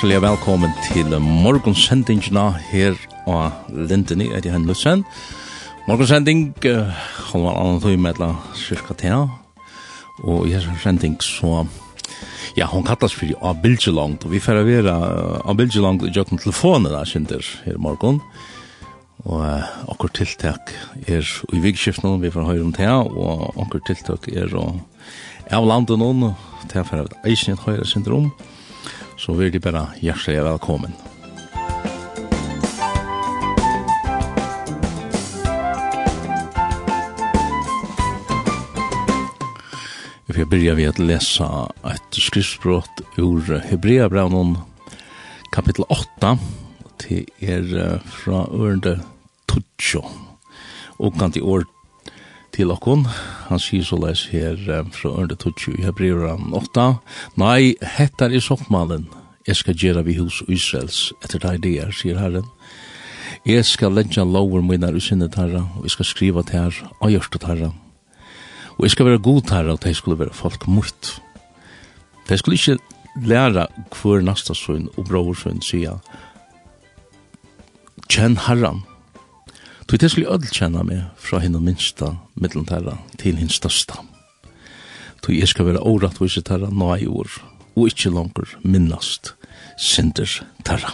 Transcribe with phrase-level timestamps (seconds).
[0.00, 2.94] hjertelig velkommen til morgonsendingene her
[3.28, 5.02] og Lindene, er det henne Lutzen.
[5.84, 8.22] Morgonsending holder man annet tog med
[8.56, 9.28] cirka til,
[10.24, 11.66] og i her sending så,
[12.56, 14.94] ja, hon kallast fyrir av Bilgelangt, og vi får være
[15.44, 18.22] av Bilgelangt i jøkken telefonen da, Sinter, her morgon.
[19.26, 19.44] og
[19.92, 20.72] akkur tiltak
[21.08, 24.48] er i vikskiften, vi får høre om til, og akkur tiltak er
[25.52, 26.32] av landet noen,
[26.70, 28.59] til jeg får være eisen høyre syndrom, og
[29.20, 30.94] så vil de bare hjertelig velkommen.
[40.26, 41.48] Vi får begynne ved å lese
[41.90, 44.56] et skriftspråk ur Hebreabraunon
[45.52, 46.32] kapittel 8
[47.02, 48.96] til er fra ørende
[49.50, 50.06] Tutsjo
[51.00, 51.79] og kan til året
[52.54, 53.06] til okkon.
[53.48, 56.86] Han sier så leis her um, fra Ørnda Tutsju i Hebreeran 8.
[57.40, 59.08] Nei, hettar i soppmalen.
[59.48, 62.48] Jeg skal gjøre vi hos Israels etter deg det er, sier Herren.
[63.46, 67.14] Jeg skal lenja lover mine i sinne tarra, og jeg skal skriva til her og
[67.14, 67.70] gjørst herra.
[68.76, 71.10] Og jeg skal være god tarra, og det skulle være folk mot.
[72.28, 72.78] Det skulle ikke
[73.26, 73.66] læra
[74.02, 75.98] hver nasta sønn og bror sønn sier,
[78.10, 78.82] kjenn herran,
[79.90, 81.02] Du det skulle ödel känna mig
[81.42, 83.94] hinn og minsta middelen terra til hinn största.
[85.26, 87.26] Du jag ska vara terra nå i år
[87.74, 89.34] og ikkje langer minnast
[89.76, 90.92] synder terra.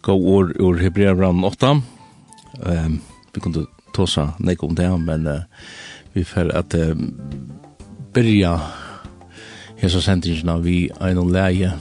[0.00, 1.82] Gå år ur Hebreabran 8.
[2.62, 3.00] Um,
[3.34, 5.44] vi kunne ta seg nek om det, men uh,
[6.14, 6.96] vi får at uh,
[8.14, 8.58] byrja
[9.76, 11.74] hesa sendingen vi en leie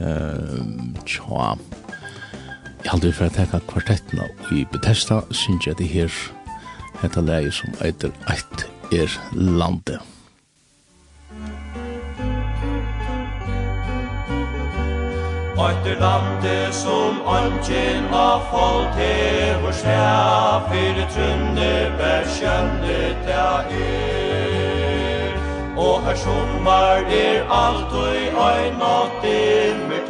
[0.00, 0.64] uh,
[1.04, 1.58] tja
[2.84, 6.12] Jeg halde for å teka kvartettene i Bethesda, synes jeg det her
[7.02, 9.98] hetta leie som eitir Eit er landet.
[15.58, 23.42] Eit er landet som angen av folk hever svea, fyrir trunne bær skjønne det
[23.82, 25.34] er.
[25.74, 29.22] Og her sommar er alt og ein natt
[29.88, 30.04] med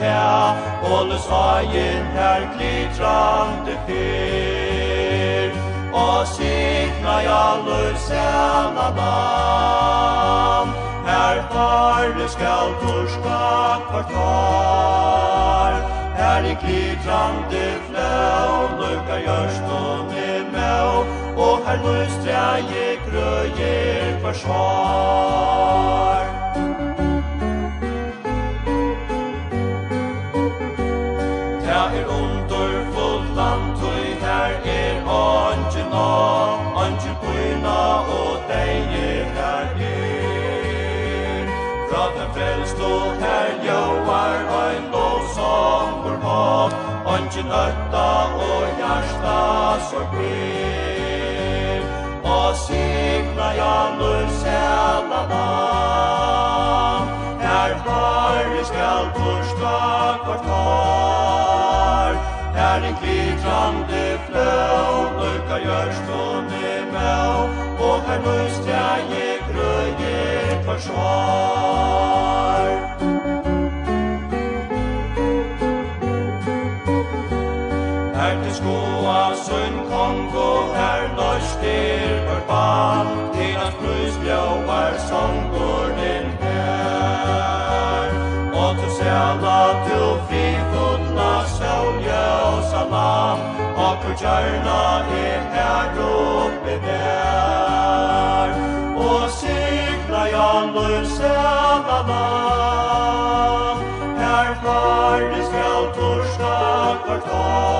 [0.83, 5.19] og løs veien her glitrande fyr.
[5.93, 10.69] Og sikna i aller sæla mann
[11.07, 13.43] Her farre skal torska
[13.89, 15.73] kvartar
[16.19, 20.93] Her i glitrande flau lukka gjørst og nemau
[21.37, 26.18] Og her lustre jeg grøyer forsvar
[46.39, 46.73] mat
[47.15, 48.11] Ongen örta
[48.47, 49.39] og hjärsta
[49.91, 51.81] så blir
[52.25, 55.49] Og signa janur sälana
[57.45, 59.79] Her harri skal torska
[60.25, 62.13] kvartar
[62.59, 67.37] Her en glitrande flöv Nurka gjørst og nemau.
[67.89, 72.28] Og her nøystja jeg grøyer kvarsvar
[80.09, 82.69] songo her løstir per ba
[83.35, 88.09] Til at brus bjauar songor din her.
[88.63, 93.39] Og tu sjala tu fri futla sjálja og salam
[93.85, 94.83] Og kur kjarna
[95.23, 95.25] i
[95.55, 98.49] her oppe der.
[99.09, 103.77] Og signa jan løy sjala lam
[104.23, 106.55] Her farne skal torsta
[107.05, 107.78] kvartal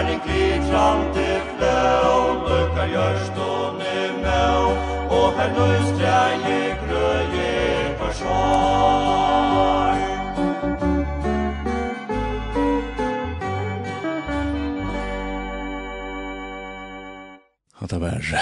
[0.00, 1.80] Her i kvitrande flø
[2.48, 4.44] Lukkar gjørstående mø
[5.12, 9.98] Og her løstreie grøye forsvar
[17.76, 18.32] Og det var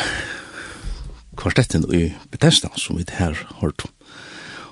[1.43, 3.83] kvartetten i Bethesda som vi her hørt.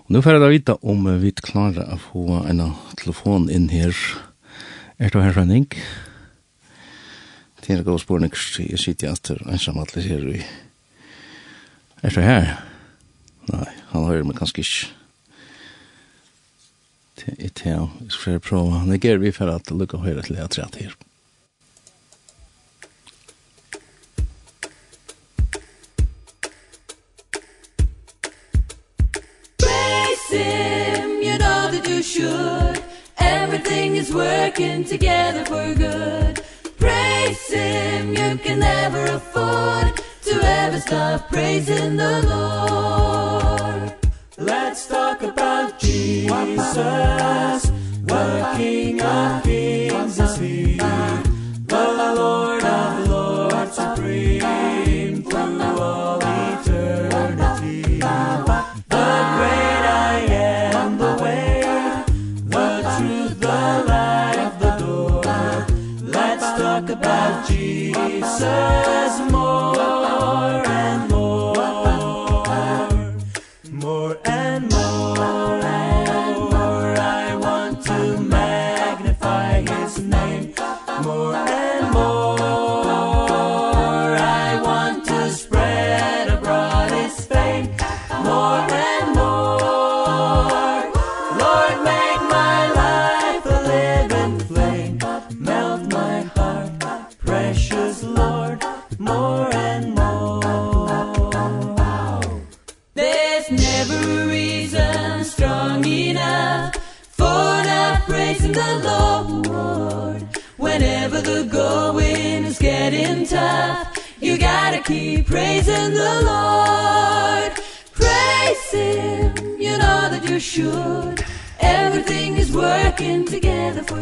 [0.07, 3.95] Og nå får jeg da vite om vi klarer å få en telefon inn her.
[4.99, 5.73] Er det her, Rønning?
[5.75, 6.06] Ja.
[7.67, 8.33] Det er en god spørning,
[8.71, 10.43] jeg sitter i anster, ensam alle her i.
[12.03, 12.45] Er det her?
[13.51, 14.93] Nei, han hører meg kanskje ikke.
[17.19, 18.85] Det er det, jeg skal prøve.
[18.87, 20.95] Det gjør vi for at lukka høyre til jeg tror her.
[30.31, 32.83] Him, you know that you should
[33.19, 36.36] Everything is working together for good
[37.51, 43.95] him you can never afford to ever stop praising the Lord.
[44.39, 46.83] Let's talk about Jesus,
[48.05, 51.26] the King of Kings is.
[68.57, 69.06] love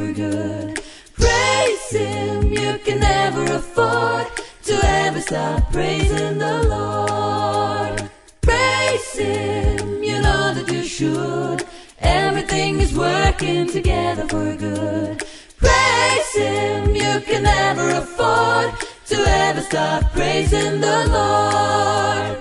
[0.05, 0.81] for good.
[1.15, 4.27] Praise Him, you can never afford
[4.65, 8.11] To ever stop praising the Lord.
[8.41, 11.65] Praise Him, you know that you should.
[12.01, 15.25] Everything is working together for good.
[15.59, 18.75] Praise Him, you can never afford
[19.11, 19.17] To
[19.47, 22.34] ever stop praising the Lord.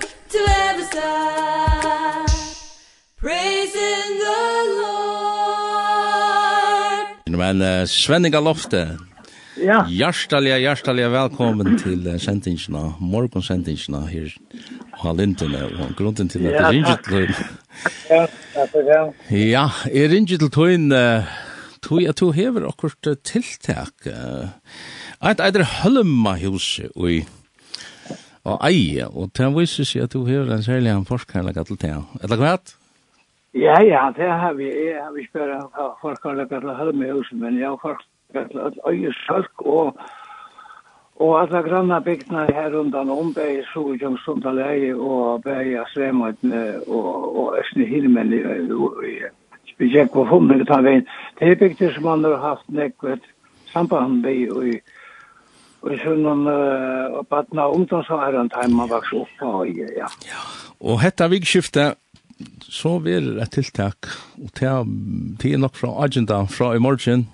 [7.44, 8.80] Men uh, Svenninga Lofte,
[9.60, 9.82] ja.
[9.90, 14.30] hjertelig, hjertelig velkommen til uh, sendingsene, morgensendingsene her
[14.96, 17.50] på Lintene, og grunnen til at jeg ringer til tøyen.
[18.08, 18.22] Ja,
[19.34, 21.34] ja, jeg ringer til tøyen, uh,
[21.84, 24.08] tøy at du hever akkurat uh, tiltak.
[24.08, 24.48] Uh,
[25.28, 27.28] et eitre hølma huset og
[28.44, 31.80] og eie, og til han viser seg at du hever en særlig en forskerlega til
[31.80, 32.08] tøyen.
[32.22, 32.74] Eller hva hatt?
[33.54, 34.64] Ja, ja, det har vi.
[34.64, 35.50] Jeg har vi spørt
[36.02, 38.02] folk har lagt til Helmehusen, men jeg har folk
[38.34, 39.98] lagt til Øyesalk og
[41.16, 47.36] og alle granna bygdene her rundan om bæg Sogjong Sundaleie og bæg av Svemøytene og,
[47.38, 48.42] og Østene Hilmen i
[49.74, 51.06] Spesielt på Fummen i Tannveien.
[51.38, 53.22] Det er bygder som man har haft nekvet
[53.72, 54.32] samband med
[54.66, 54.80] i
[55.84, 60.08] Og i sånn uh, og badna ungdomsåren time man vaks opp på, ja.
[60.24, 60.38] ja.
[60.80, 61.98] Og hetta vikskiftet
[62.60, 64.10] så vil et tiltak,
[64.42, 67.28] og det er nok fra agenda fra i morgen,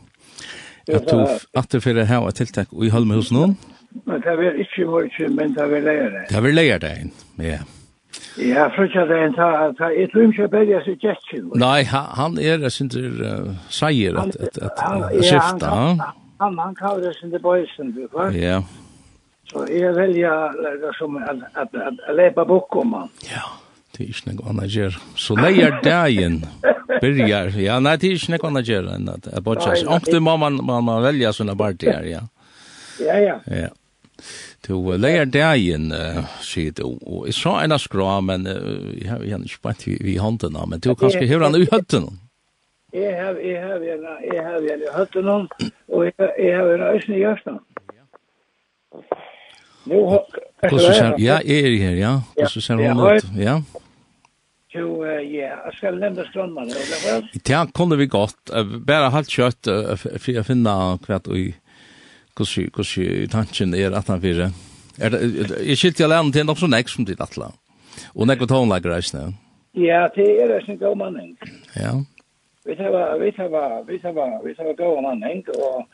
[0.89, 1.27] at du
[1.57, 3.55] at du fyrir et tiltak i Holmehus nå?
[4.07, 6.27] Men det vil ikke i morgen, men det vil leier deg.
[6.31, 7.61] Det vil leie deg, ja.
[8.39, 11.51] Ja, frutja det en ta, ta ikke jeg bedre seg gjetsin.
[11.59, 15.73] Nei, han er, jeg synes, uh, sier at, at, at, at skifta.
[16.41, 18.61] Han, han kaller det sin bøysen, du, va Ja.
[19.51, 20.31] Så jeg velja,
[20.99, 23.70] som, at, at, at, at, at, at, at, at, at,
[24.01, 24.95] Det er ikke noe annet gjør.
[25.21, 26.39] Så leier dagen
[27.03, 27.51] byrjar.
[27.61, 29.83] Ja, nei, det er ikke noe annet gjør enn at jeg bortsett.
[29.83, 29.91] seg.
[29.93, 32.23] Omkje må man, man, man velge sånne partier, ja.
[33.01, 33.35] Ja, ja.
[33.53, 33.69] Ja.
[34.65, 36.97] Du leier dagen, uh, sier du.
[37.05, 40.57] Og jeg sa en av skra, men uh, jeg har ikke bare til i hånden,
[40.73, 42.09] men du kanskje hører han i høtten.
[42.97, 45.29] Jeg har en i høtten,
[45.93, 47.61] og jeg har en øyne i høtten.
[49.91, 50.01] Nu,
[50.61, 52.15] Hvordan ser Ja, jeg er her, ja.
[52.37, 53.29] Hvordan ser hun ut?
[53.37, 53.61] Ja.
[54.73, 55.21] Jo, ja,
[55.83, 55.95] jag
[56.63, 57.29] og det var.
[57.49, 58.51] Ja, kunne vi gott.
[58.87, 59.67] bare halvt kött
[59.99, 61.53] for å finne kvart og
[62.39, 64.41] hur hur tanken er at han vill.
[65.01, 65.19] Er det
[65.73, 67.53] är skilt jag til nok så nästa som det atla.
[68.15, 69.35] Og när kvart hon lägger sig.
[69.73, 70.95] Ja, det er det god går
[71.77, 72.05] Ja.
[72.65, 74.13] Vi tar vi tar vi tar
[74.45, 75.87] vi tar går man og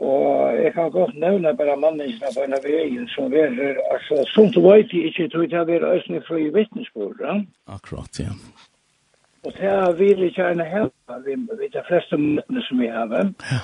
[0.00, 4.50] Og jeg kan godt nevne bare mannene på en av veien som er, altså, som
[4.50, 7.36] du vet ikke, tror jeg det er østene fra i vittnesbord, ja?
[7.70, 8.34] Akkurat, ja.
[9.44, 13.12] Og det er vil jeg gjerne hjelpe, vi vet de fleste møtene som vi har,
[13.14, 13.58] ja.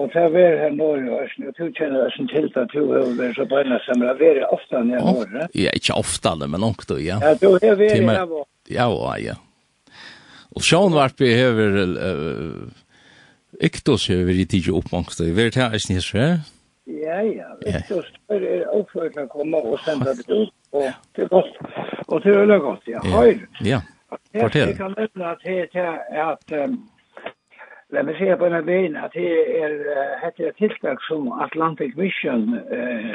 [0.00, 2.80] Og det er vi her nå i Østen, og du kjenner Østen til at du
[2.92, 5.48] har vært så brennet sammen, det er vi ofte enn jeg har, ja?
[5.64, 7.18] Ja, ikke ofte, men nok du, ja.
[7.24, 8.12] Ja, du har vært her,
[8.68, 8.84] ja.
[8.84, 9.36] Ja, ja.
[10.50, 12.79] Og sjånvarpi hever uh,
[13.60, 16.28] Iktos har vi tidlig oppmangst, vi vet her, er snis, ja?
[16.86, 20.86] Ja, ja, Iktos er oppført å komme og sende det ut, og
[21.16, 21.58] det er godt,
[22.06, 23.50] og det er veldig godt, ja, høyre.
[23.64, 23.82] Ja,
[24.40, 24.72] fortell.
[24.72, 26.78] Jeg kan nevne at det er at, um,
[27.92, 29.28] la meg se på en av veien at det
[29.60, 29.76] er
[30.22, 33.12] hette et tiltak som Atlantic Mission uh,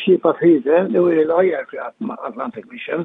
[0.00, 3.04] skipa fire, Nå er det løyer for Atlantic Mission.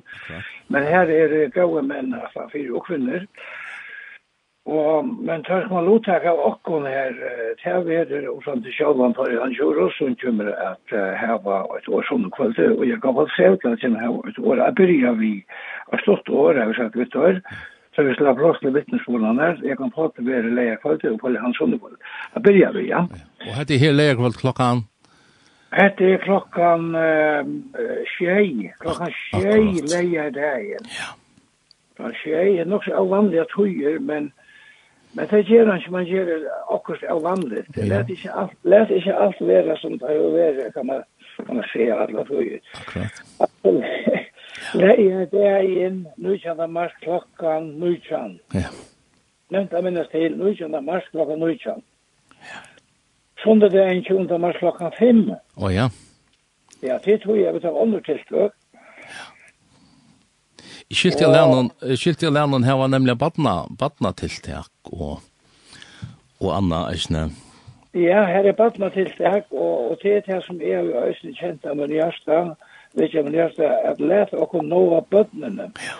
[0.72, 3.28] Men her er gode menn altså fire og kvinner.
[4.70, 7.16] Og, men tar man lottak av okkon her,
[7.64, 11.66] til veder, og sånn til sjálvan tar han kjør oss, og kjummer at her var
[11.80, 14.62] et år sånn kvalitet, og jeg kan bare se ut at jeg har et år,
[14.62, 15.32] jeg byrja vi,
[15.90, 17.56] har stått år, jeg har sagt, vet du,
[17.96, 21.34] så vi slapp ross til vittnesmålen her, jeg kan prate ved leia kvalitet, og på
[21.42, 23.02] hans sånn kvalitet, jeg byrja vi, ja.
[23.48, 24.84] Og hette er her leia kvalitet klokkan?
[25.74, 26.92] Hette er klokkan
[28.14, 30.86] tjei, klokkan tjei leia dagen.
[31.00, 31.10] Ja.
[31.98, 34.30] Klokkan tjei er nok så avvanlige tøyer, men
[35.14, 36.38] Men det gjør han ikke, man gjør det
[36.72, 37.64] akkurat av vanlig.
[37.76, 37.90] Det ja.
[37.92, 41.04] lät ikke alt, lät ikke alt være som det har vært, kan man,
[41.46, 42.54] kan man se alle tog.
[42.80, 43.24] Akkurat.
[44.74, 48.40] Lät ikke det er inn, nu kjenner mars klokkan, nu kjenner.
[48.54, 48.72] Ja.
[49.52, 51.84] Nevnt jeg minnes til, nu kjenner mars klokkan, nu kjenner.
[52.48, 52.64] Ja.
[53.44, 54.40] Sondag det er en 20.
[54.40, 55.22] mars klokkan 5.
[55.58, 55.90] Å ja.
[56.82, 58.56] Ja, det tror jeg vi tar ånder tilstøk.
[60.94, 65.20] Skilt jag lärnan, skilt jag lärnan här var nämligen badna, badna tiltak og
[66.42, 67.30] og Anna Eisne.
[67.94, 71.66] Ja, her er badna tiltak og og det er det som er jo Eisne kjent
[71.66, 72.56] av den första,
[72.94, 75.62] vet jag men första att läsa och nå badnen.
[75.76, 75.98] Ja.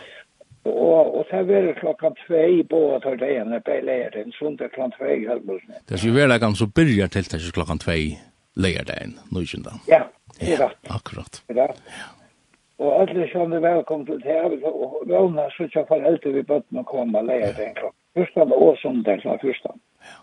[0.64, 4.92] Og, og det var klokkan 2 på at det ene en leir den sundag klokkan
[4.98, 5.74] 2 i halvmålsen.
[5.90, 7.92] Det er jo vel at han så byrjar til det klokkan 2
[8.56, 9.72] leiren, nøysen da.
[9.88, 10.04] Ja,
[10.40, 10.78] det er rett.
[10.90, 11.42] Akkurat.
[11.48, 11.82] Det er rett.
[11.88, 12.21] Ja.
[12.82, 17.20] Og alle kjenner velkommen til TV, og vana så ikke foreldre vi bøtten å komme
[17.20, 17.98] og leie den klokken.
[18.18, 19.78] Fyrstan og søndag klokken fyrstan.
[20.08, 20.18] Ja,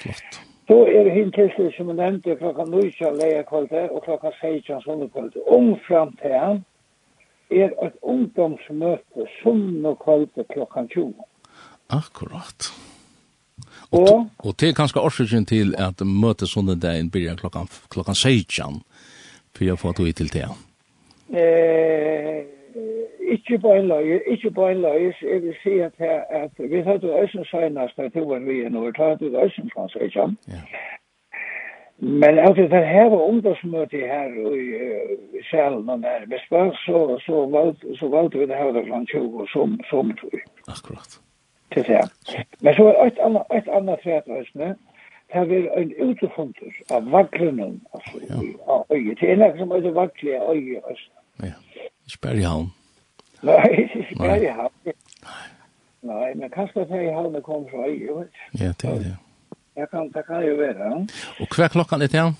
[0.00, 0.38] flott.
[0.70, 4.80] Så er det hinn tilstil som jeg nevnte klokka 9 leie kvalitet og klokka 16
[4.86, 5.44] søndag kvalitet.
[5.52, 6.64] Ung fram til han
[7.52, 11.12] er et ungdomsmøte søndag kvalitet klokka 20.
[11.92, 12.72] Akkurat.
[13.92, 18.16] Og, og, og det er kanskje årsøkjen til at møtet sånne dagen blir klokka, klokka
[18.16, 18.80] 16
[19.52, 20.46] for jeg får tog til det.
[20.48, 20.71] Ja.
[21.32, 22.44] Eh,
[23.20, 26.82] ikke på en løye, ikke på en løye, jeg vil si at, her, at vi
[26.82, 30.36] tar til Øysen senest at det var mye nå, vi hadde også en fransk, ikke
[30.48, 30.62] Ja.
[31.98, 37.46] Men at det her var ungdomsmøte her i uh, salen og der bespør, så, så,
[37.46, 40.32] valgte, så valgte vi det her det klant 20 som, som tog.
[40.68, 41.20] Akkurat.
[41.72, 42.00] Til det.
[42.60, 44.74] Men så var et annet, et annet tredje,
[45.32, 48.34] her var en utefunter av vaklenen, altså, ja.
[48.68, 49.20] av øyet.
[49.20, 51.21] Det er noe som er det vaklige øyet, altså.
[52.06, 52.70] Ikke bare i havn.
[53.42, 54.94] Nei, ikke bare i havn.
[55.26, 55.42] Nei.
[56.02, 58.24] Nei, men kanskje det er i havn det kommer fra i, jo.
[58.58, 59.16] Ja, det er det.
[59.76, 60.90] Jeg kan, det kan jo være.
[61.40, 62.34] Og hva klokkan er til?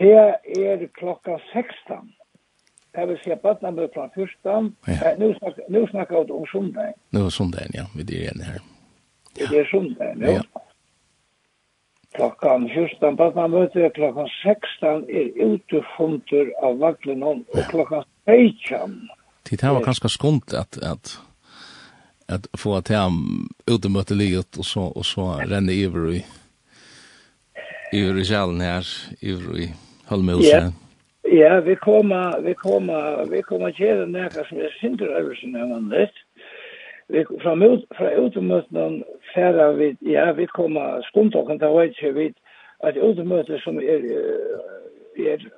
[0.00, 2.14] Her er klokka 16.
[2.94, 4.70] Det vil si at bøttene blir fra 14.
[4.88, 5.12] Ja.
[5.18, 6.96] Nå, snak, nå snakker jeg om sundagen.
[7.14, 7.84] Nå er sundagen, ja.
[7.94, 8.62] Vi er igjen her.
[9.38, 9.50] Ja.
[9.50, 10.38] Det er sundagen, ja.
[10.38, 10.64] Ja.
[12.16, 19.08] Klokkan 14, bøttene møter klokkan 16 er utefunter av vaglen og klokkan feitjan.
[19.50, 21.20] Det här var ganska skumt att, att,
[22.34, 23.12] att få att jag
[23.74, 26.24] utemötte livet och så, och så renne över i
[27.92, 28.86] över i själen här,
[29.22, 29.74] över i
[30.06, 30.64] Holmhuset.
[31.22, 36.06] Ja, ja vi kommer, vi kommer, vi kommer till den här som är synderövelsen även
[37.08, 42.34] Vi från ut fra utemötena färra vi ja vi kommer skumtokken, och kan ta vi
[42.78, 44.00] at utemötet som er,
[45.16, 45.50] är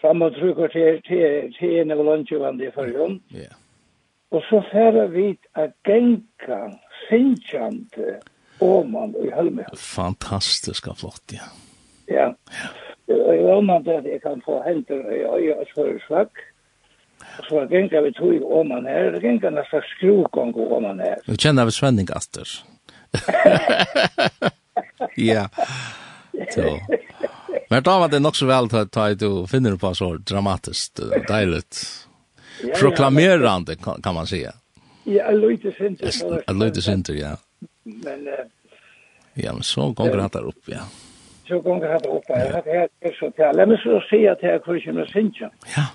[0.00, 3.20] fram og trykker til, til, til en av lønnsjøvende i førjen.
[3.34, 3.52] Ja.
[4.34, 6.58] Og så færre vi at genka
[7.06, 8.18] sinjante
[8.60, 9.64] åman i Hølme.
[9.76, 11.48] Fantastisk og flott, ja.
[12.08, 12.28] Ja.
[13.08, 16.42] Jeg åmande at jeg kan få henter i øye og svøre svakk.
[17.38, 21.22] Og så genka vi tog åman her, og genka nesten skrukong åman her.
[21.26, 22.48] Vi kjenner vi Svenning Aster.
[25.16, 25.48] ja.
[26.50, 26.80] Så.
[27.68, 32.06] Men då var det nog så väl att ta du finner på så dramatiskt dejligt.
[32.80, 34.52] Proklamerande kan man säga.
[35.04, 36.52] Ja, Lloyd Center.
[36.52, 37.36] Lloyd Center, ja.
[37.82, 38.28] Men
[39.34, 40.80] ja, men så går det där upp, ja.
[41.48, 42.24] Så går han där upp.
[42.28, 43.50] Jag hade er så til.
[43.54, 45.50] Låt meg så si se att här kursen Center.
[45.76, 45.86] Ja.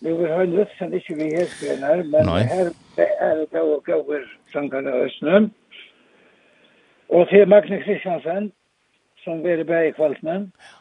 [0.00, 1.62] Vi vil ha en løft som ikke vi helst
[2.10, 2.42] men Nei.
[2.42, 4.20] her er det att gå
[4.52, 5.50] som kan ösnen.
[7.08, 8.52] Og til Magne Kristiansen,
[9.24, 10.50] som var i bergkvaltene.
[10.58, 10.77] Ja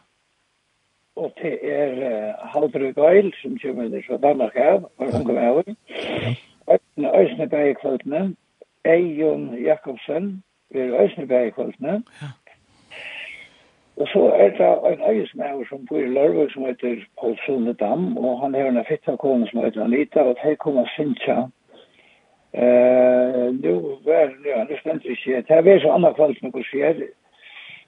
[1.17, 5.41] og det er uh, Haldre Øyl, som kommer ut fra Danmark av, og hun kommer
[5.41, 5.63] av.
[6.73, 8.35] Øyne Øyne Bergkvøldene,
[8.85, 10.43] Eion Jakobsen,
[10.75, 12.03] er Øyne Bergkvøldene.
[13.97, 18.41] Og så er det en øyesmæver som bor i Lørvøk, som heter Paul Sundedam, og
[18.41, 21.37] han har en fitta kone som heter Anita, og det kommer Sintja.
[22.53, 23.73] Uh, nu
[24.05, 27.01] var det, nu stendt ikke, det er vært så andre kvalt som går skjer,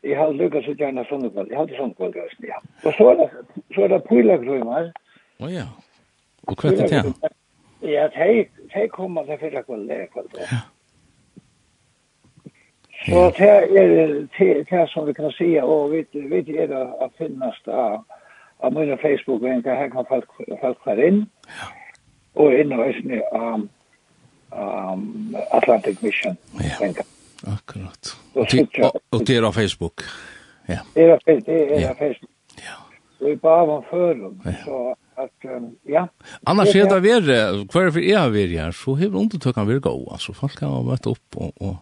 [0.03, 1.48] Jeg har lykket så gjerne sunnekvall.
[1.50, 2.13] Jeg har ikke sunnekvall
[2.48, 2.60] ja.
[2.84, 3.29] Og så er det,
[3.75, 4.91] så er det pylagrøymer.
[5.39, 5.68] Å ja.
[6.48, 7.13] Og hva er det til?
[7.82, 10.29] Ja, de, de kommer til fyrre kvall, kvall.
[10.39, 10.60] Ja.
[13.06, 17.60] Så det er det som vi kan si, og vi, vi er det å finnes
[17.68, 18.01] av,
[18.60, 20.27] av mine Facebook-venker, her kan folk,
[20.62, 21.22] folk være inn.
[21.48, 21.70] Ja.
[22.39, 23.62] Og inn og østene av
[24.51, 26.36] um, Atlantic Mission.
[26.60, 26.91] Ja,
[27.56, 28.18] akkurat.
[28.36, 28.48] Og
[29.27, 30.03] det er av Facebook.
[30.67, 30.83] Ja.
[30.95, 31.19] Det er av
[31.95, 32.31] Facebook.
[32.57, 32.77] Ja.
[33.19, 34.55] Det är bara førum, förlum.
[34.65, 35.45] Så att,
[35.83, 36.07] ja.
[36.43, 40.07] Annars er det värre, kvar jeg er värre her, så har undertökan varit god.
[40.12, 41.51] altså folk har vært opp og...
[41.59, 41.75] og...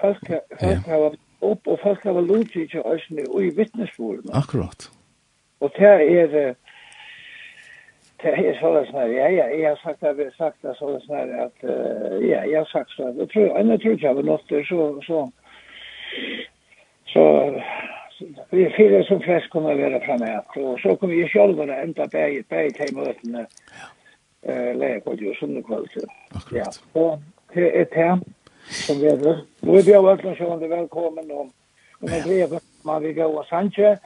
[0.00, 4.30] Folk har vært opp, og folk har vært lutig i ösnen och i vittnesborden.
[4.32, 4.90] Akkurat.
[5.60, 6.54] Og det är...
[8.22, 9.06] Det är så där snär.
[9.06, 11.56] Ja, ja, jag har sagt att jag sagt att så där snär att
[12.22, 13.14] ja, jag har sagt så.
[13.18, 15.32] Jag tror jag tror jag har nått det så så
[17.06, 17.54] så
[18.50, 21.84] vi är fyra som flest kommer att vara framme och så kommer vi själva att
[21.84, 23.46] ända bäge bäge till mötena
[24.42, 26.00] eh läge på ju sundag kväll så
[26.50, 27.18] ja och
[27.54, 28.20] det är det
[28.68, 29.16] som vi är
[29.60, 31.50] nu är vi alla välkomna om
[32.00, 33.98] om det är man vill gå och sanche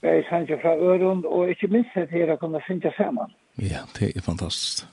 [0.00, 3.32] Bæg sanger fra Ørund, og ikke minst at å kunne finne sammen.
[3.60, 4.86] Ja, det er fantastisk.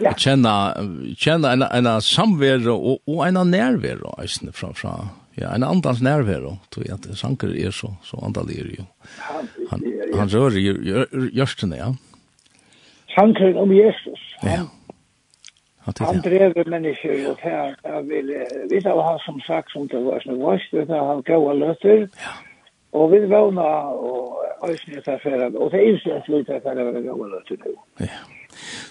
[0.00, 0.08] Ja.
[0.08, 0.78] Jeg kjenner,
[1.20, 4.92] kjenner en, en samvero og, og en nærvero, eisne, fra, fra,
[5.36, 8.86] ja, en andans nærvero, tror jeg at Sanker er så, så andalig er jo.
[9.68, 9.84] Han,
[10.16, 10.56] han rører
[11.36, 11.90] gjørstene, ja.
[13.12, 14.22] Sanker om Jesus.
[14.42, 14.62] Ja.
[15.84, 18.32] Han, han drever mennesker, og det er, jeg vil,
[18.70, 21.50] vi tar han som sagt, som det var, som det var, det var, han gav
[21.58, 22.08] løter.
[22.22, 22.34] Ja
[22.92, 26.94] Og vi vågna og øyne etter ferien, og det er ikke en slutt etter ferien
[26.94, 27.74] vi vågna til nå.
[28.04, 28.22] Ja.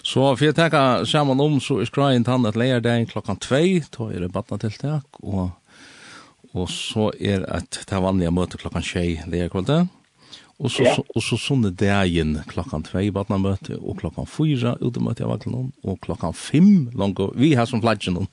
[0.02, 3.80] Så for jeg tenker sammen om, så er skraien tann at leier deg klokkan tvei,
[3.94, 5.52] da er det badnatiltak, og,
[6.52, 9.90] og så er et det vanlige møte klokkan tjei leier kvalitet.
[10.62, 10.94] Og så, ja.
[10.94, 16.36] og så sånne dagen klokkan 2 badnamøte, og klokkan fyra utemøte av vaklen, og klokkan
[16.38, 18.28] fem, langt, vi har som flaggen om.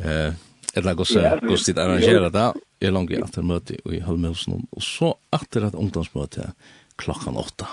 [0.00, 0.32] Eh,
[0.76, 2.46] eller gosse gosse dit arrangera det
[2.84, 6.52] er langt i atter møte i Holmhusen og så atter att ungdomsmøte
[6.96, 7.66] klokkan åtta.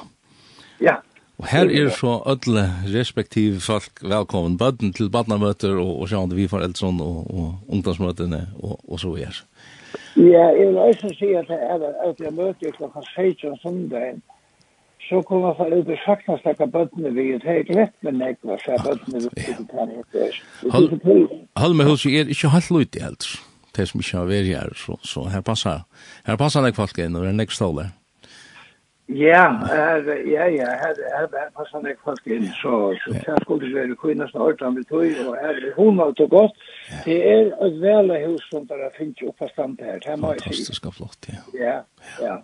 [0.79, 1.01] Ja.
[1.41, 6.47] Og her er så alle respektive folk velkommen, bøtten til badnamøter og, og sjående vi
[6.49, 9.41] foreldre og, og ungdomsmøtene og, og så er.
[10.15, 14.21] Ja, jeg vil også si at det er at jeg møter klokka 16 søndagen,
[15.11, 18.55] så kunne man falla ut og sakna snakka bøttene vi et heit lett med nekva,
[18.63, 21.39] så er bøttene vi et heit lett.
[21.59, 23.27] Halv med hos, er ikke helt ut i helt,
[23.75, 25.83] det som ikke har vært her, så, så her passer
[26.27, 27.91] her passer nek folk inn, og er nek ståler.
[29.11, 33.67] Ja, er, ja, ja, her, her her passer nek folk inn, så, så her skulle
[33.67, 36.63] det være kvinnas nørt han betøy, og her er hun alt og godt.
[37.03, 40.47] Det er et vela hus som der finnes oppa stand her, det må jeg si.
[40.53, 41.43] Fantastisk og flott, ja.
[41.59, 41.75] Ja,
[42.23, 42.37] ja.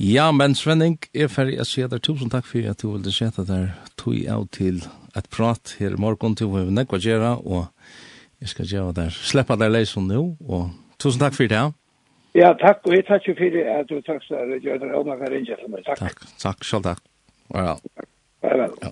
[0.00, 3.12] Ja, men Svenning, jeg er ferdig å si deg Tusen takk for at du ville
[3.14, 3.70] se det der.
[4.00, 4.82] Tog av til
[5.14, 7.68] et prat her i morgen til hva vi nekva gjøre, og
[8.42, 9.10] jeg skal gjøre der.
[9.14, 11.62] slippe der leisen nå, og tusen takk for det.
[12.34, 14.58] Ja, takk, og jeg takk for at du takk for det.
[14.58, 15.84] Jeg gjør det kan ringe til meg.
[15.86, 15.98] Takk.
[16.02, 17.04] Takk, takk, selv takk.
[17.54, 17.76] Ja.
[18.42, 18.90] Ja.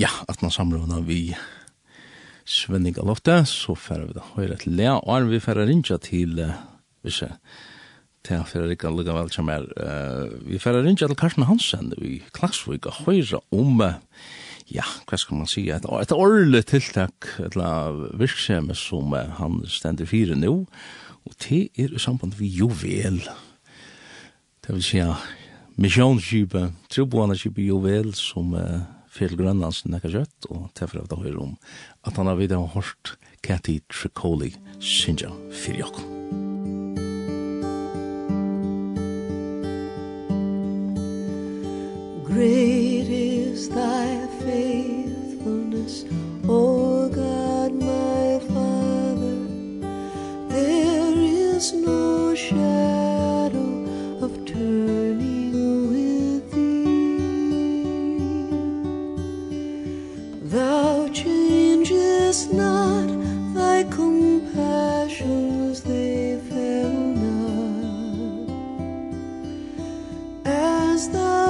[0.00, 1.34] Ja, at man samrådna vi
[2.44, 6.56] Svenning Alofte, så færer vi da høyre til Lea, og vi færer rinja til, uh,
[7.04, 7.36] hvis jeg,
[8.26, 9.66] til for jeg ikke lukka vel til mer.
[10.44, 13.80] Vi får rinja til Karsten Hansen i Klagsvik og høre om,
[14.70, 17.56] ja, hva skal man si, et, et årlig tiltak, et
[18.20, 20.54] virksomhet som han stender fire nå,
[21.26, 23.20] og det er i samband vi juvel.
[24.64, 25.16] Det vil si, ja,
[25.80, 28.80] misjonsskipet, troboaneskipet juvel, som uh,
[29.10, 31.56] Fjell Grønlands nekka kjøtt, og det er for at jeg om
[32.06, 36.19] at han har vidt hørt Cathy Tricoli synja fyrir jokken.
[42.40, 46.06] Great is thy faithfulness,
[46.48, 49.40] O God, my Father.
[50.48, 53.84] There is no shadow
[54.24, 55.52] of turning
[55.92, 56.86] with thee.
[60.48, 63.08] Thou changest not
[63.52, 66.88] thy compassions, they fail
[67.26, 68.48] not.
[70.46, 71.49] As thou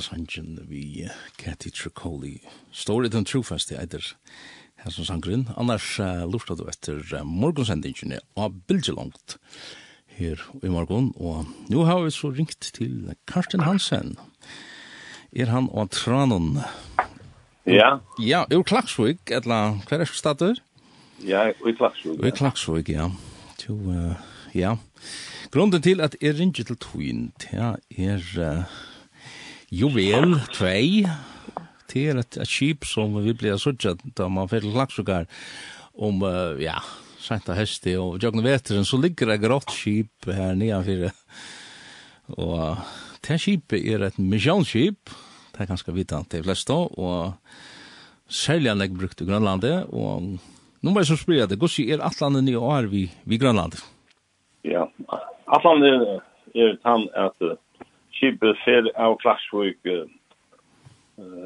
[0.00, 2.40] sangen vi Cathy Tricoli.
[2.72, 5.48] Story den trofast i her som sangren.
[5.56, 9.36] Annars uh, lurta du etter uh, morgonsendingen av Bilgelongt
[10.16, 11.12] her i morgon.
[11.16, 14.16] Og nu har vi så ringt til Karsten Hansen.
[15.32, 16.60] Er han og Tranon?
[17.66, 17.98] Ja.
[18.22, 20.60] Ja, ur Klaksvig, etla, hver er stadur?
[21.24, 22.20] Ja, ur Klaksvig.
[22.20, 23.10] Ur Klaksvig, ja.
[23.66, 24.12] Jo, uh,
[24.54, 24.76] ja.
[25.50, 27.56] Grunden til at er ringer til Twin, det
[27.98, 28.22] er...
[28.38, 28.84] Uh,
[29.74, 30.66] Juvel 2,
[31.90, 35.26] det er et, et skip som vi blir suttet da man fyrir laksukar
[35.98, 36.76] om, uh, ja,
[37.18, 41.10] sent av høsti og jøgne veteren, så ligger det grått skip her nedanfyrir.
[42.38, 42.78] Og
[43.26, 45.10] det skipet er et misjonsskip,
[45.50, 50.38] det er ganske vidan til flest da, og særlig anlegg brukt i Grønlandet, og
[50.78, 53.82] nå må jeg så spyrja det, gossi er atlandet nye år vi, vi Grønlandet?
[54.62, 54.86] Ja,
[55.58, 56.20] atlandet
[56.54, 57.58] er tann at uh,
[58.16, 60.06] skipet fer av Klagsvik uh,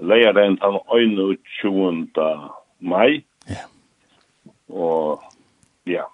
[0.03, 2.09] leier den den 21.
[2.81, 3.23] mai.
[3.49, 3.67] Ja.
[4.71, 5.23] Og
[5.87, 6.07] ja,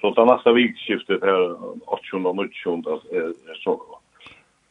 [0.00, 1.54] så den neste vikskiftet her
[1.86, 2.22] 8.
[2.26, 2.84] og 19.
[2.86, 3.78] er, er så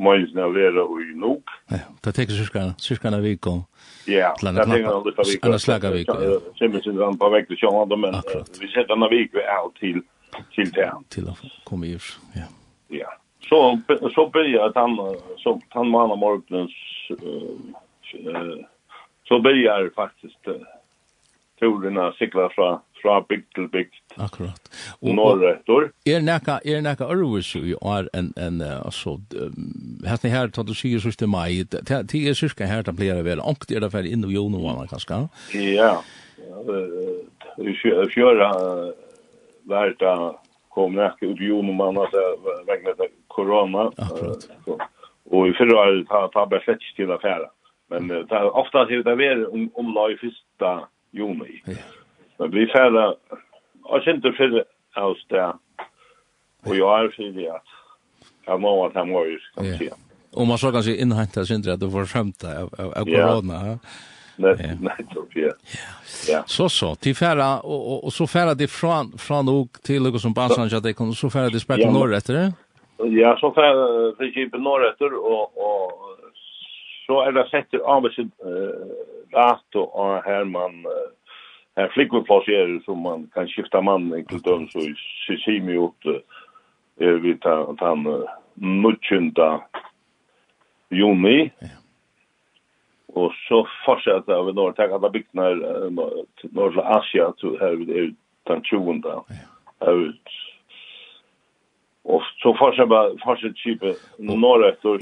[0.04, 1.52] Møysen er vera i nok.
[1.72, 3.62] Ja, det teker cirka, cirka en vik om.
[4.10, 5.30] Ja, det teker en vik om.
[5.48, 6.10] Annars laga vik.
[6.58, 8.18] Simmelsen er på vek til sjående, men
[8.60, 10.02] vi setter en vik vi er til
[10.56, 10.90] til det.
[11.14, 11.36] Til å
[11.68, 11.98] komme i
[12.34, 12.48] ja.
[12.90, 13.12] Ja
[13.50, 13.80] så
[14.16, 16.72] så börjar att han så han manar morgonens
[17.10, 18.66] eh
[19.28, 20.48] så börjar faktiskt
[21.60, 23.94] turerna cykla från från bygd till bygd.
[24.16, 24.62] Akkurat.
[25.00, 25.92] Och norrötter.
[26.06, 29.20] Är näka är näka Örvus ju är en en alltså
[30.06, 31.64] här ni här tar du sig sist i maj.
[31.64, 34.88] Det är cirka här där blir det väl och det är därför in i januari
[34.90, 35.28] kanske.
[35.54, 36.04] Ja.
[36.50, 37.74] Eh vi
[38.10, 38.52] fjöra
[39.64, 40.36] värta
[40.70, 42.90] kom näka ut i man så vägna
[43.36, 43.92] corona.
[43.98, 44.50] Akkurat.
[45.30, 47.50] Och i förra året har ta bara slett till affärer.
[47.90, 51.62] Men det är ofta till det är om, om lag första juni.
[51.66, 51.74] Ja.
[52.38, 53.16] Men vi färda,
[53.90, 54.66] jag känner inte för
[55.02, 55.54] oss där.
[56.66, 57.64] Och jag är för att
[58.46, 59.94] jag må att jag må ju, kan man säga.
[60.34, 63.06] Och man så kan kanske inhämta sig inte att du får skämta av, av, av
[63.06, 63.68] corona.
[63.68, 63.78] Ja.
[64.36, 65.52] Nej, nej, så ja.
[66.28, 66.44] Ja.
[66.46, 70.22] Så så, till färra och, och, och så färra det från från nog till något
[70.22, 72.54] som Bansan så att det kan så färra det spärr norr efter det.
[73.06, 75.92] Ja, så får jag principen norrötter och, och
[77.06, 78.28] så är det sätter av sig
[79.32, 80.86] dato och här man
[81.76, 84.96] här flickvårdsplats är som man kan skifta man enkelt om så i
[85.28, 86.24] Sicimi ut
[87.00, 89.62] är vi ta han nutjunda
[90.90, 91.52] juni.
[91.60, 91.68] Ja.
[93.08, 98.14] Och så fortsätter vi norr tack alla byggnader norr till Asia så här vi är
[98.44, 99.02] den 20.
[99.04, 99.26] Ja.
[99.80, 100.14] Här
[102.04, 103.84] Och så fortsätter bara får typ.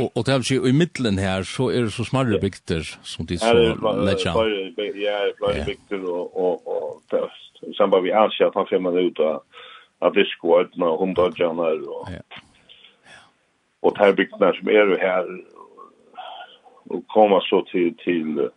[0.02, 3.26] Och och det är ju i mitten här så är det så smarre bygder som
[3.26, 4.18] det så lägga.
[4.26, 4.34] Ja,
[5.38, 7.78] flera bygder och och och först.
[7.78, 9.44] Sen bara vi anser att han fem ut av,
[10.00, 11.32] att det skåd när hon då
[11.90, 12.08] och.
[12.10, 12.38] Ja.
[13.80, 15.26] Och här bygderna som är här
[16.84, 18.50] och komma så till till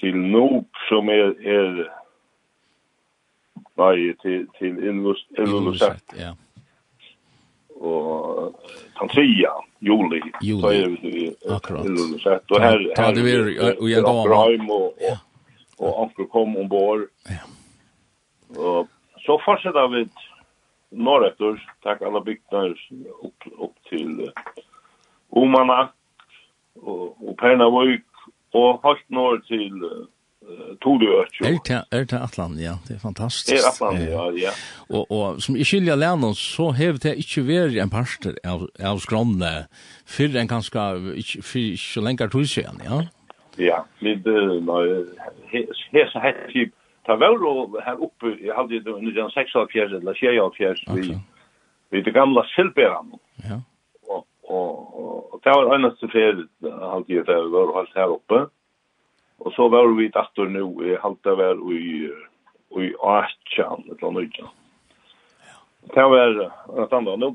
[0.00, 1.99] till Nob som är är
[3.80, 6.14] veje til, til Ilulissat.
[6.18, 6.34] Ja.
[7.80, 8.54] Og
[9.00, 9.24] den 3.
[9.80, 10.60] juli, juli.
[10.60, 11.84] så er vi akkurat.
[11.88, 12.44] Ilulissat.
[12.50, 13.44] Og her, her, her, her,
[14.28, 15.16] her, og, ja.
[15.78, 17.06] og anker kom ombord.
[17.30, 17.44] Ja.
[18.58, 18.88] Og
[19.24, 20.04] så fortsetter vi
[20.90, 22.74] norrøtter, takk alle bygdene
[23.22, 24.30] opp, opp til
[25.30, 25.92] Omanak
[26.82, 28.06] og, og Pernavøyk
[28.58, 30.08] og høyt norr til uh,
[30.80, 31.46] Torøkjø.
[31.46, 32.74] Er det, er det Atlant, ja.
[32.88, 33.52] Det er fantastisk.
[33.52, 34.52] Er Atlant, ja, ja.
[34.88, 39.00] Og, og som i skilja lennom, så hev det ikke vært en parster av, av
[39.04, 39.52] skronne,
[40.08, 40.84] før en ganske,
[41.44, 43.00] før ikke lenger tog siden, ja?
[43.60, 46.72] Ja, men det er så hett typ,
[47.06, 50.46] ta vel og her oppe, jeg hadde det under den 6 av fjers, eller 4
[50.56, 51.18] fjers, vi,
[51.90, 53.12] vi det gamla Silberan.
[53.48, 53.60] Ja.
[54.08, 58.46] Og, og, og, og det var eneste fjerde, hadde jeg det var alt her oppe.
[58.46, 58.48] Ja
[59.40, 62.10] Og så var vi datter nu, jeg halte var i,
[62.80, 64.48] i Archan, et eller annet Ja.
[65.94, 66.34] Det var
[66.76, 67.18] en standard.
[67.18, 67.30] Nå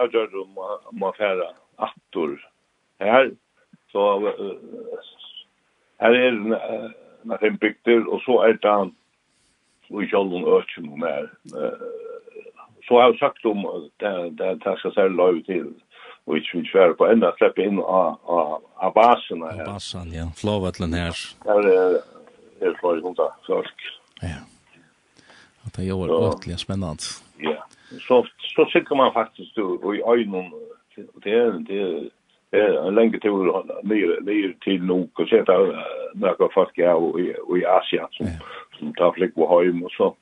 [0.00, 1.50] avgjør det om å fære
[1.84, 2.38] atter
[3.00, 3.30] her.
[3.92, 4.06] Så
[6.00, 8.94] her er det fem bygder, og så er det han
[9.88, 11.28] i kjølgen økken her.
[12.88, 13.66] Så har jeg sagt om
[14.00, 15.68] det, det, det skal særlig lave til.
[15.76, 15.87] Ja
[16.36, 19.64] ikke vil kör på enda, slippe inn av av av basen her.
[19.66, 21.14] Basen ja, flowvatlen här.
[21.44, 22.02] Där er
[22.60, 23.80] är flowvatlen hundra folk.
[24.20, 24.38] Ja.
[25.62, 27.02] Att det gjør gör ordentligt spennende.
[27.38, 27.64] Ja.
[28.08, 30.50] Så så sikker man faktisk, faktiskt og i øynene,
[31.24, 32.10] det er, det er,
[32.52, 35.52] är en längre tur ner til till og och sätta
[36.14, 37.20] några folk ja og
[37.58, 38.26] i Asia som
[38.78, 40.14] som tar flick på hem og så.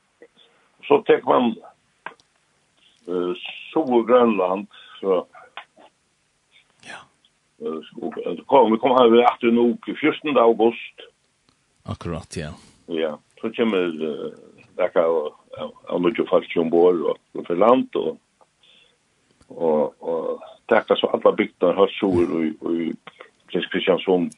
[0.89, 1.57] Så tek man
[3.09, 4.67] eh Grönland
[5.01, 5.27] så
[8.47, 9.59] kom, vi kom her ved 18.
[9.59, 10.37] uke, 14.
[10.37, 11.07] august.
[11.87, 12.53] Akkurat, ja.
[12.87, 14.31] Ja, så kommer uh,
[14.77, 15.07] dekka
[15.89, 18.17] av mye folk ombord og for land og
[19.49, 23.15] og og dekka så alla bygder har sol og og
[23.47, 24.33] Prins Kristiansund.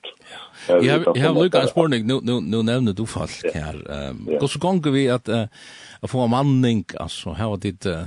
[0.68, 3.78] Jeg har lukket en spørning, nu nevner du folk her.
[4.12, 5.30] Hvordan ganger vi at
[6.10, 7.86] få manning, altså, her var ditt...
[7.86, 8.04] Uh,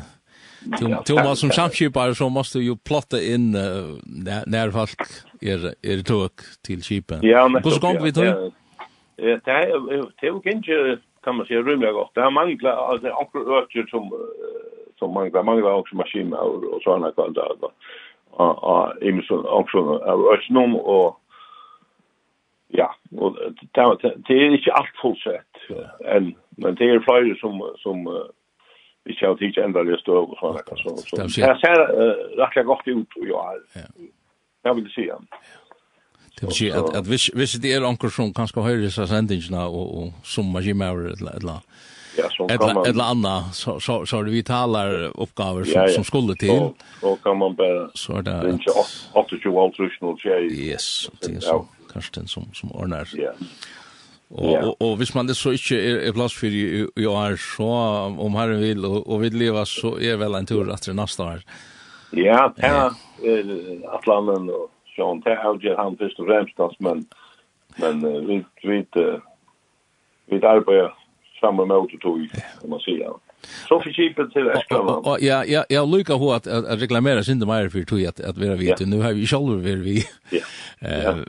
[0.79, 4.99] Du måste som samskipare så måste ju plotta in uh, när, när folk
[5.41, 6.31] är, är tåg
[6.65, 7.19] till skipen.
[7.21, 7.63] Ja, men...
[7.63, 8.51] Hur ska vi ta?
[9.15, 12.11] Det är ju inte, kan man säga, rymliga gott.
[12.13, 14.11] Det här manglar, alltså, anker ökar som,
[14.99, 17.41] som manglar, manglar också maskiner och, och sådana kvalitet.
[17.41, 17.71] Och,
[18.29, 18.93] och,
[19.29, 21.21] och, också, och, och, och,
[22.77, 23.37] Ja, og
[24.27, 25.57] det er ikke alt fullsett,
[26.57, 28.05] men det er flere som, som,
[29.05, 30.61] vi skal jo ikke enda det stå og sånne.
[30.81, 31.21] Så, så.
[31.25, 33.45] Det ser uh, rettelig godt ut, ja.
[33.75, 33.87] Ja.
[34.65, 35.17] Jeg vil si, ja.
[36.37, 39.07] Det vil si at, at hvis, hvis det er anker som kan skal høre disse
[39.09, 41.65] sendingene og, og som man eller, eller
[42.17, 42.85] Ja, så kan man...
[42.87, 45.93] Eller annet, så, så, så er det vitale oppgaver som, ja, ja.
[45.95, 46.49] som skulle til.
[46.49, 47.89] Så, så kan man bare...
[47.95, 48.33] Så er det...
[48.41, 48.73] Det er ikke
[49.15, 50.41] 28 alt og tjei.
[50.51, 51.61] Yes, det er så.
[51.93, 53.07] Karsten som, som ordner.
[53.15, 53.31] Ja.
[53.31, 53.80] Yeah.
[54.31, 54.61] Og, ja.
[54.63, 57.67] og, og hvis man det så ikke er, er plass for i, i år, så
[58.15, 61.43] om herren vil og, og vil leva, så er vel en tur etter neste år.
[62.15, 62.95] Ja, det er.
[63.95, 67.03] Atlanten og Sean, det er jo han først og fremst, men,
[67.79, 69.19] men uh, vi, vi, uh,
[70.27, 70.89] vi arbeider
[71.39, 73.07] sammen med autotog, kan man sier.
[73.07, 73.30] Ja.
[73.67, 75.17] Så för cheapen till Eskavan.
[75.19, 78.55] Ja, ja, jag lukar hur att att reklamera synd mer för tog att att vara
[78.55, 80.39] vet nu har vi själva vi Ja.
[80.87, 81.19] Eh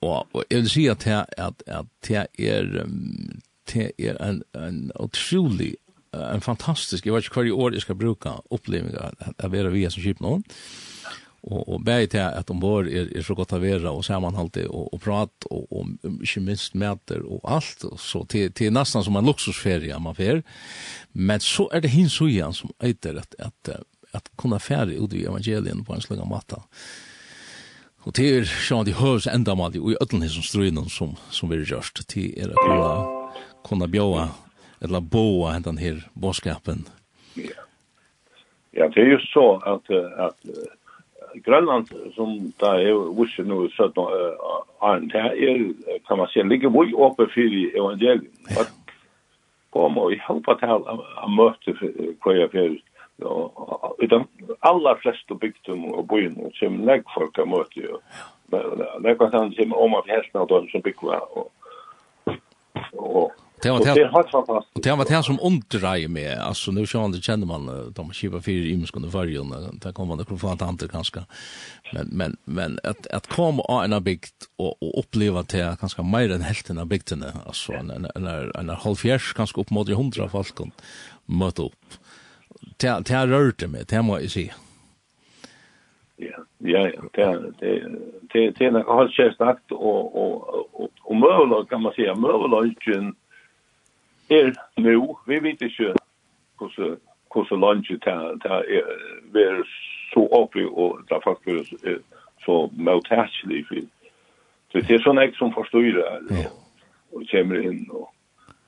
[0.00, 1.06] och jag vill säga att
[1.38, 2.86] att att det är
[3.72, 5.76] det är en en otrolig
[6.12, 10.02] en fantastisk jag vet inte hur ord jag ska bruka upplevelse att vara vi som
[10.02, 10.42] chip någon
[11.42, 14.94] og og bæði til at ombord er er så gott at vera og samanhaldi og
[14.94, 19.16] og prat og og ikkje minst mæter og alt og så til til næstan som
[19.16, 20.42] ein luksusferie man fer.
[21.14, 25.24] Men så er det hin sujan som eitir at at at kunna færi ut í
[25.24, 26.62] evangelien på ein av matta.
[28.04, 28.94] Og til er sjón di
[29.34, 33.06] enda mal i öllum hesum strøynum som som verður gjørt til er at kunna
[33.62, 34.28] kunna bjóa
[34.82, 36.86] eller boa hendan her boskapen.
[37.34, 37.60] Ja.
[38.72, 40.38] Ja, det är ju så att att
[41.34, 43.96] Grönland som där är vuxen nu så att
[44.78, 45.72] han är
[46.06, 48.58] kan man säga ligger vi uppe för evangeliet.
[48.60, 48.72] Att
[49.70, 51.72] komma och hjälpa till att möta
[52.20, 52.78] kvar för
[53.98, 54.24] utan
[54.58, 57.96] alla flesta bygdum och byn som lägg folk kan möta ju.
[58.46, 58.62] Men
[59.02, 61.20] det han som om av hästarna som bygger
[62.92, 63.32] och
[63.62, 64.76] Det var det helt fantastiskt.
[64.76, 68.40] Och det var det som underdrej med alltså nu kör det känner man de skiva
[68.40, 71.20] för i muskon för ju där kommer det få att antar kanske.
[71.92, 76.30] Men men men att att komma av en bikt och och uppleva det ganska mer
[76.32, 80.70] än hälften av bikterna alltså en en en halvfjärs kanske upp mot 100 folk kom
[81.26, 81.86] möta upp.
[82.76, 84.54] Det det rörde mig, det måste jag säga.
[86.16, 87.88] Ja, ja, ja, det
[88.32, 89.36] det det är en halvfjärs
[89.70, 90.34] och och
[90.80, 93.20] och och möjligt kan man säga möjligt
[94.30, 95.94] er nu, vi vet ikke
[96.58, 96.98] hvordan
[97.32, 98.82] hvordan landet er
[99.32, 99.64] være
[100.12, 101.84] så oppi og det er faktisk
[102.44, 103.86] så møtætselig for
[104.70, 105.86] så det er sånn jeg som forstår
[106.28, 106.46] det
[107.12, 108.08] og kommer inn og,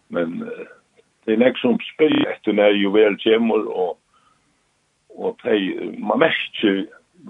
[0.09, 0.41] men
[1.25, 3.99] det er jeg som spør etter når jeg vel kommer og
[5.13, 6.87] og de, man merker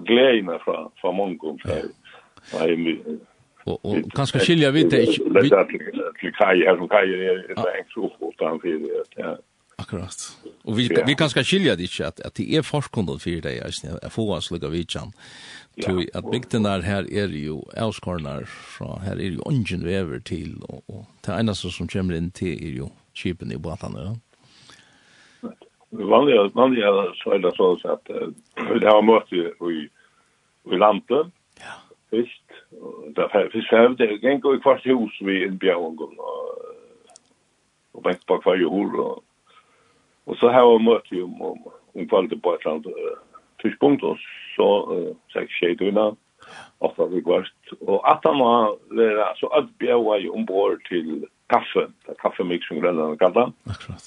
[0.07, 1.81] gledene fra, fra mange om det
[2.61, 3.17] er mye
[3.65, 4.99] Och och kanske skilja vi det
[5.41, 5.49] vi
[6.19, 9.37] till kaj här som kaj är det hängs upp utan för det ja.
[9.77, 10.37] Akkurat.
[10.63, 13.73] Og vi vi kanske skilja det ikke at, at det er forskningen för deg, jeg
[13.73, 15.11] snä få oss lugga vid jam
[15.81, 20.61] till att bygden där her er jo avskornar, fra her er jo ungen vever til,
[20.69, 24.13] og, og det eneste som kommer inn til er jo chipen i båtarna ja.
[25.91, 28.07] Vanliga vanliga så är det så att
[28.79, 29.89] vi har mött i
[30.71, 31.27] i landet.
[32.13, 32.57] Visst,
[33.15, 35.97] det er vi sjøv, det er en i kvart hus vi en bjørn
[37.93, 39.23] og bänk på kvar jord og
[40.25, 41.63] og så har vi møtt jo om
[41.95, 42.85] om kvalitet på et land
[43.61, 44.17] tidspunkt og
[44.55, 44.69] så
[45.33, 46.11] seks skjedd unna
[46.79, 47.73] ofta vi kvart.
[47.81, 52.67] Og at han var vera så at bjørn jo ombord til kaffe det er kaffemix
[52.67, 53.51] som grønland kallar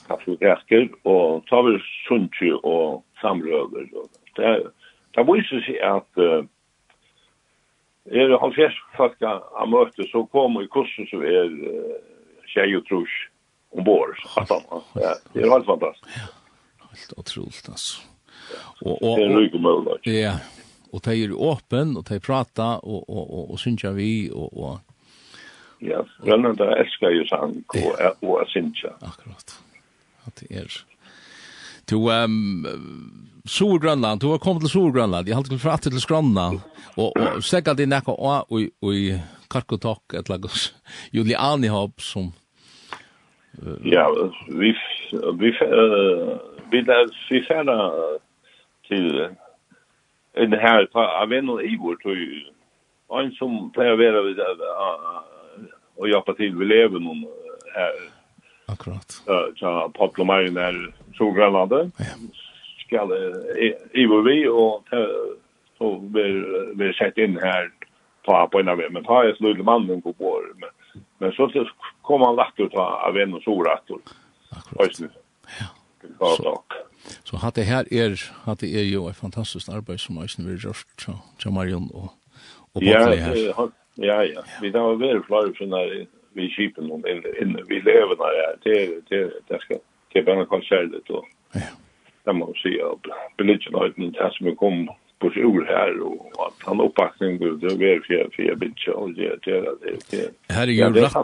[0.08, 4.72] kaffe og græsker og tar vi sunnky og samrøver og det
[5.16, 6.44] Det viser seg at uh,
[8.10, 11.48] er det halvfjerst folk av møte, så kommer i kursen som er
[12.52, 13.14] tjej og trus
[13.76, 14.14] ombord.
[14.96, 16.12] Ja, det er helt fantastisk.
[16.16, 18.04] Ja, helt otroligt altså.
[18.80, 20.06] Og, og, det er är mycket möjligt.
[20.06, 20.38] Ja.
[20.92, 24.78] og de er åpen, og de prater, og, og, og, og syns vi og, og...
[25.84, 28.84] Ja, grønnen der elsker jo sang og, og, och syns.
[28.84, 29.58] Akkurat.
[30.26, 30.84] At det er
[31.88, 32.64] to um,
[33.46, 36.60] Sorgrønland, du har kommet til Sorgrønland, jeg har alltid fra til Skrønland,
[36.96, 39.14] og, og stekka det nekka og i, i
[39.50, 40.74] Karkotok, et lagos,
[41.14, 42.32] Juliani Hopp, som...
[43.62, 44.04] Uh, ja,
[44.48, 44.74] vi,
[45.40, 46.36] vi, uh,
[46.72, 46.82] vi,
[47.30, 47.78] vi færa
[48.88, 49.06] til
[50.36, 54.42] en her, av en og Ivor, tror en som pleier å være ved,
[55.96, 57.24] og hjelpe til, vi lever noen
[57.76, 57.98] her.
[58.68, 59.20] Akkurat.
[59.60, 60.76] Ja, Pablo Marin er,
[61.16, 61.92] Solgrænlandet,
[62.86, 63.12] skal
[63.94, 64.84] IVV og
[65.78, 65.90] så
[66.76, 67.68] vi sett inn her
[68.26, 70.70] ta på en av men ta ett lille mannen på på men
[71.18, 71.68] men så
[72.02, 74.00] kom han lagt ut av en och sorator.
[74.50, 75.00] Akkurat.
[75.60, 75.66] Ja.
[76.18, 76.62] Så,
[77.24, 80.60] så hatt det her er, hatt det er jo et fantastisk arbeid som Øysen vil
[80.60, 82.12] gjøre til Marion og,
[82.74, 83.36] og Båtli her.
[83.36, 84.44] Ja, ja, ja.
[84.60, 88.78] Vi tar vel flere sånne vi kipen om inne, vi lever der, det,
[89.10, 89.80] det, det skal
[90.12, 91.24] det var en konsertet och
[92.24, 93.00] det man se av
[93.38, 94.88] belidgenheten det som er kom
[95.18, 99.14] på sig ur här och att han uppbackning det er var för för bitch og
[99.16, 99.30] det.
[99.44, 99.64] Det er
[100.10, 101.14] det er her er jo rett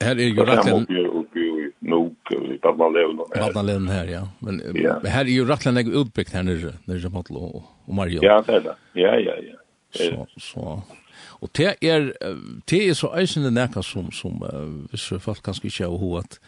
[0.00, 3.42] her er jo här är ju rätt här är er rätt nog i Badmalevn här.
[3.42, 4.28] Badmalevn her ja.
[4.38, 4.60] Men
[5.06, 8.20] här är ju rätt länge utbyggt her nere nere som Matlo og Mario.
[8.22, 8.74] Ja det er det.
[8.94, 9.56] Ja ja ja.
[9.90, 10.82] Så så.
[11.40, 12.12] Og det er,
[12.70, 16.38] det er så eisende nekka som, som uh, hvis folk kanskje ikke har hva at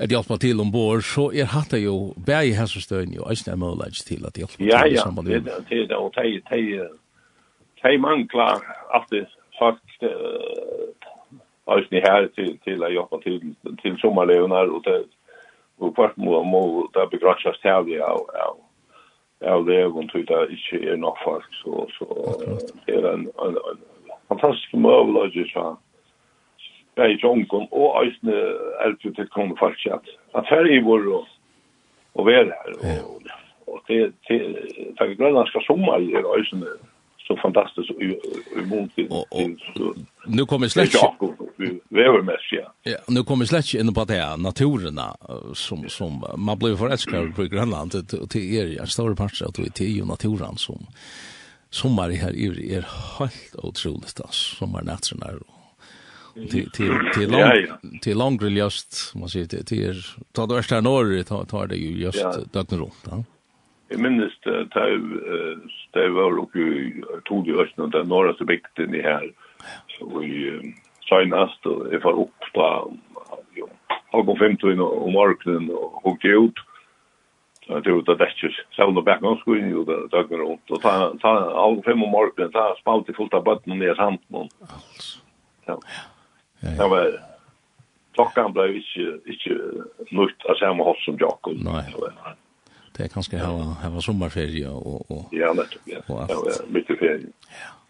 [0.00, 3.60] at hjelpa til ombord, så er hatt det jo bæg i helsestøyen jo eisne er
[3.60, 4.66] mulig til at hjelpa til.
[4.66, 6.88] Ja, ja, det er det, og de, de,
[7.82, 8.64] de mangler
[8.96, 9.26] alltid
[9.58, 10.04] sagt
[11.76, 13.40] eisne her til, til å hjelpa til,
[13.82, 15.00] til sommerlevner, og det
[15.80, 16.62] og kvart må, må
[16.94, 18.58] det begrasjas til av, av,
[19.52, 22.08] av levn, tror det ikke er nok folk, så, så
[22.86, 23.80] det er en, en, en
[24.28, 25.72] fantastisk mulighet, så,
[27.00, 28.36] bei jongum og eisne
[28.86, 30.06] elpju til konu falskjat.
[30.36, 31.26] At her i vår og,
[32.14, 33.02] og vera her.
[33.08, 33.34] Og,
[33.70, 34.56] og det til,
[34.98, 36.78] til grønlandska sommar er eisne
[37.30, 38.04] så fantastiskt i,
[38.60, 39.50] i mån Och, och,
[40.26, 40.90] nu kommer släck...
[41.88, 42.72] Vävermässiga.
[42.82, 45.16] Ja, nu kommer släck in på det här naturerna
[45.54, 49.80] som, som man blir förälskad på Grönland och till er, ja store parter att det
[49.80, 50.86] är naturen som
[51.70, 52.84] sommar här i er
[53.18, 55.59] helt otroligt sommar sommarnätterna och
[56.50, 56.70] till
[57.14, 59.94] till långt till långt just man säger till till
[60.32, 63.24] ta då första norr tar tar det ju just dögnet runt ja.
[63.88, 65.00] Jag minns det där
[65.92, 66.50] det var och
[67.24, 69.32] tog ju ösna den norra så bygden i här
[69.98, 70.60] så vi
[71.10, 72.92] Sjönas då jag var upp på
[73.54, 73.68] jo
[74.12, 76.54] halv fem till och marknaden och hugg ut
[77.66, 80.70] Jag tror att det är ju sån och back on screen ju det dagen runt
[80.70, 84.48] och ta ta halv fem om morgonen ta spalt i fullt av botten ner handen.
[85.66, 85.80] Ja.
[86.60, 86.88] Ja, ja.
[86.88, 87.20] var
[88.12, 89.50] klockan blev inte inte
[90.10, 91.56] lukt av samma hos som Jakob.
[91.60, 91.94] Nej.
[92.96, 96.00] Det är ganska här här var sommarferie och och Ja, det ja.
[96.08, 96.28] Ja,
[96.68, 97.26] mycket ferie.
[97.48, 97.80] Ja.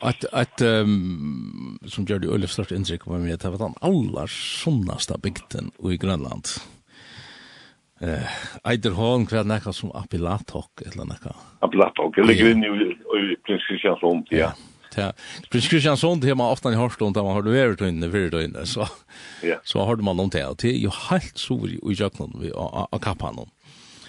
[0.00, 4.26] Att att um, som gjorde Ulf stort intryck på mig att det var den allra
[4.26, 6.44] sunnaste bygden i Grönland.
[8.00, 8.18] Eh, uh,
[8.64, 11.34] Eiderholm kvar näka som Apilatok eller näka.
[11.58, 14.38] Appilatok, det ligger inne i Prinsessjans ja.
[14.38, 14.52] ja.
[14.96, 15.12] Ja.
[15.50, 18.10] Prins Kristiansson det har man ofta i Horslund där man har det över till inne
[18.10, 18.88] för inne så.
[19.42, 19.56] Ja.
[19.64, 23.50] Så har man någon till till ju helt stor i Jöknon vi a kappan.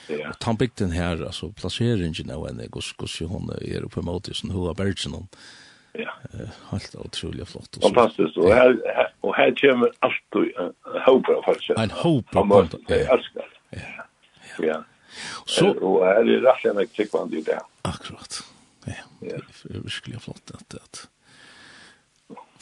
[0.07, 0.31] Ja.
[0.39, 4.73] Han byggt den här alltså placeringen av gos, goskos hon är uppe mot isen hur
[4.73, 5.27] Bergen.
[5.93, 6.13] Ja.
[6.69, 7.77] Helt otroligt flott.
[7.81, 8.37] Fantastiskt.
[8.37, 10.13] Och här här, och här kommer allt
[11.05, 11.69] hoppar folk.
[11.77, 12.67] En hoppar.
[12.87, 13.45] Jag älskar.
[13.69, 13.79] Ja.
[14.59, 14.83] Ja.
[15.45, 17.59] Så och här är rätt en tryckvand i det.
[17.81, 18.43] Akkurat.
[19.19, 21.05] Ja det er virkelig flott at, at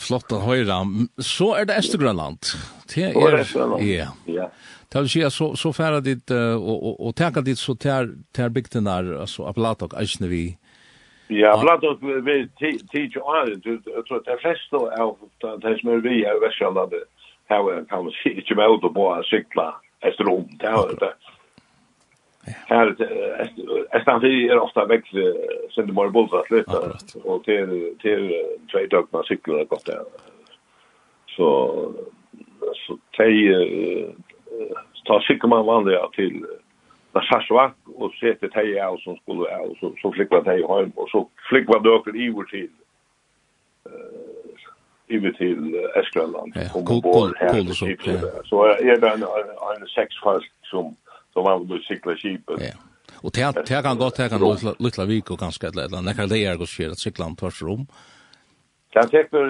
[0.04, 0.80] flott at høyre.
[1.20, 2.54] Så er det Østergrønland.
[2.94, 3.44] Det er,
[3.84, 4.10] ja.
[4.28, 4.50] ja.
[4.94, 7.74] Det vil si at så, så færa dit, uh, og, og, og teka dit så
[7.74, 10.58] ter, ter bygden der, altså Apalatok, Eisnevi.
[11.34, 15.16] Ja, Apalatok, vi tidsi åren, jeg tror at det fleste av
[15.64, 17.08] de som er vi her i Vestlandet,
[17.50, 19.72] her kan man si, ikke med å bo og sykla
[20.06, 21.14] etter rom, det er det.
[22.46, 22.96] Här
[23.92, 25.08] estan vi är ofta väck
[25.76, 26.78] sen det bara bollar lite
[27.24, 30.04] och till till trade dagar med cyklar och gott där.
[31.28, 31.76] Så
[32.88, 33.56] så tej
[35.06, 36.46] ta cykel man vandrar till
[37.12, 41.30] Nassasvak och sätter tej av som skulle av så så flickar tej hem och så
[41.50, 42.72] flickar du upp i vår tid.
[43.86, 44.34] Eh
[45.08, 49.24] över till Eskland och bor här så så är det en
[49.82, 50.96] en sexfast som
[51.34, 52.62] som han då cykla skipet.
[52.62, 52.74] Ja.
[53.16, 56.46] Och det det kan gå det kan lilla vik och ganska eller eller när det
[56.46, 57.88] är gå skit att cykla om tvärs rum.
[58.90, 59.48] Kan det för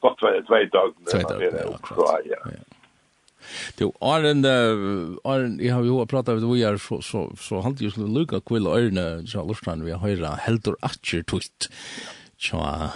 [0.00, 2.36] gott två två dagar när det är så ja.
[3.76, 4.44] Du Arlen
[5.24, 8.40] Arlen jag har ju pratat med vi är så så så han ju skulle lucka
[8.40, 11.70] kvill örna så lustan vi har höra heldur atcher twist.
[12.36, 12.90] Tja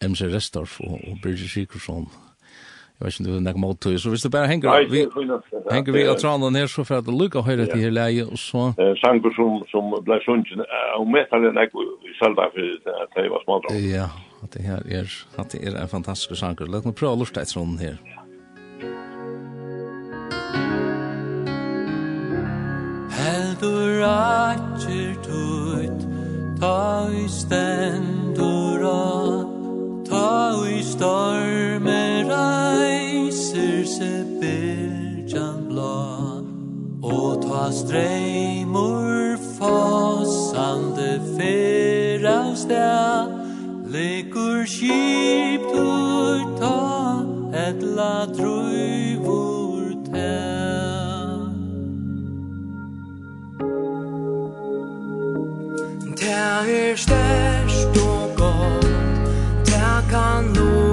[0.00, 2.08] MC Restorf og Bridget Sikerson
[3.00, 5.08] Jag vet inte hur det kommer att Så visst det bara hänger vi
[5.70, 8.58] hänger vi att träna ner så för att lucka höra till här läge och så.
[8.58, 10.58] Eh Sanko som som blev sjunken
[10.98, 13.62] och metalen är i själva för att det var smart.
[13.96, 14.08] Ja,
[14.42, 16.64] att det här är att det är en fantastisk sanko.
[16.64, 17.96] Låt mig prova lusta ett sån här.
[23.10, 26.00] Heldur atjer tut,
[26.60, 29.59] ta i stendur at
[30.10, 36.42] Ta i storme reiser se byrjan blå
[37.02, 43.30] Og ta streimur fasande fyr av sted
[43.94, 47.22] Lekur skip tur ta
[47.54, 50.36] et la drøyvor te
[56.18, 58.89] Det er størst og godt
[60.10, 60.89] kan nå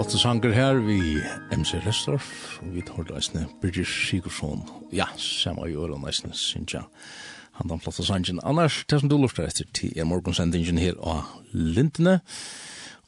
[0.00, 1.20] flotte sanger her vi
[1.52, 2.56] MC Restorff.
[2.64, 4.62] Og vi tar leisne Birgir Sigurdsson.
[4.96, 6.86] Ja, samme i øren leisne synes jeg.
[7.58, 8.40] Han den flotte sangen.
[8.42, 12.22] Annars det som du lufter etter til er morgonsendingen her av Lintene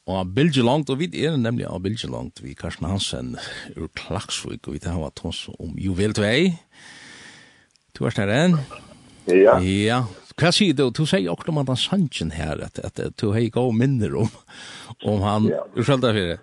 [0.04, 3.38] og av Bilge Langt og vi er nemlig av Bilge Langt vi Karsten Hansen
[3.72, 4.68] ur Klaksvik.
[4.68, 6.28] Og vi tar hva tås om Juvel 2
[7.96, 8.60] du er snart enn
[9.32, 9.56] ja.
[9.64, 10.04] Ja.
[10.36, 10.90] Hva sier du?
[10.90, 14.30] Du sier akkurat om han sangen her, at, at, at du har gått minner om,
[15.08, 15.64] om han, ja.
[15.76, 16.40] urskjølta for det.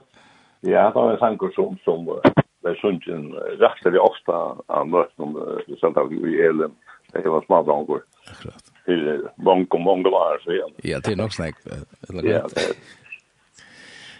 [0.62, 4.36] Ja, det var en sanger som, som var sungen rettelig ofte
[4.68, 5.38] av møten
[5.68, 6.76] i Sandhavn i Elen.
[7.14, 8.04] Det var smadrangur.
[8.30, 8.72] Akkurat.
[8.86, 10.76] Til mange og mange var så igjen.
[10.86, 11.62] Ja, det er nok snakk.
[11.66, 12.76] Ja, det er.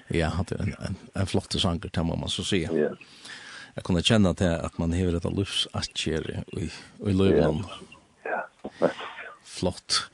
[0.10, 2.64] Ja, det er en, en, en flott sanger, det må man så si.
[2.66, 2.96] Ja.
[3.76, 6.66] Jeg kunne kjenne til at man hever et av livsatjer i,
[7.06, 7.62] i løven.
[8.26, 8.42] Ja,
[8.82, 8.90] ja
[9.60, 10.10] flott.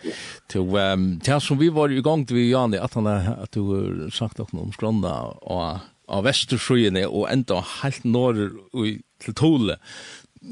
[0.52, 4.10] Til, um, til som vi var i gang til vi, Jani, at han att du
[4.12, 8.42] sagt noe om skrona og av vestersjøene og enda helt norr
[9.24, 9.78] til Tole,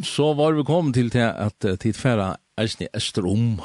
[0.03, 3.59] så var vi kommet til til at tidfæra eisne Esterom.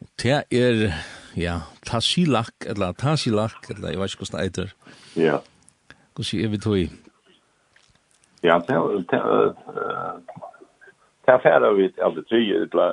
[0.00, 0.92] Og det er,
[1.36, 4.74] ja, Tasilak, eller Tasilak, eller jeg vet ikke hvordan det heter.
[5.16, 5.38] Ja.
[6.14, 6.90] Hvordan er vi tog i?
[8.42, 9.54] Ja, det er,
[11.24, 12.40] Kan færa vi alle tre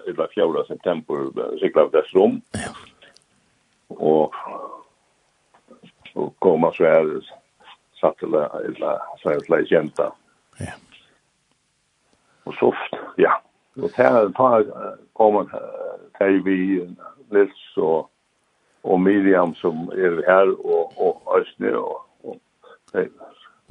[0.08, 2.42] eller fjorda september sykla av Vesterom.
[2.56, 2.72] Ja.
[3.90, 4.36] Og,
[6.16, 7.10] og koma så her
[8.02, 10.12] satt eller eller så er det jenta.
[10.60, 10.74] Ja.
[12.44, 12.76] Och så
[13.18, 13.42] ja.
[13.76, 14.66] Och här et par
[15.14, 15.44] kommer
[16.18, 16.88] til vi
[17.32, 18.12] Nils och
[18.84, 20.30] och Miriam som er
[20.66, 22.42] och och og och och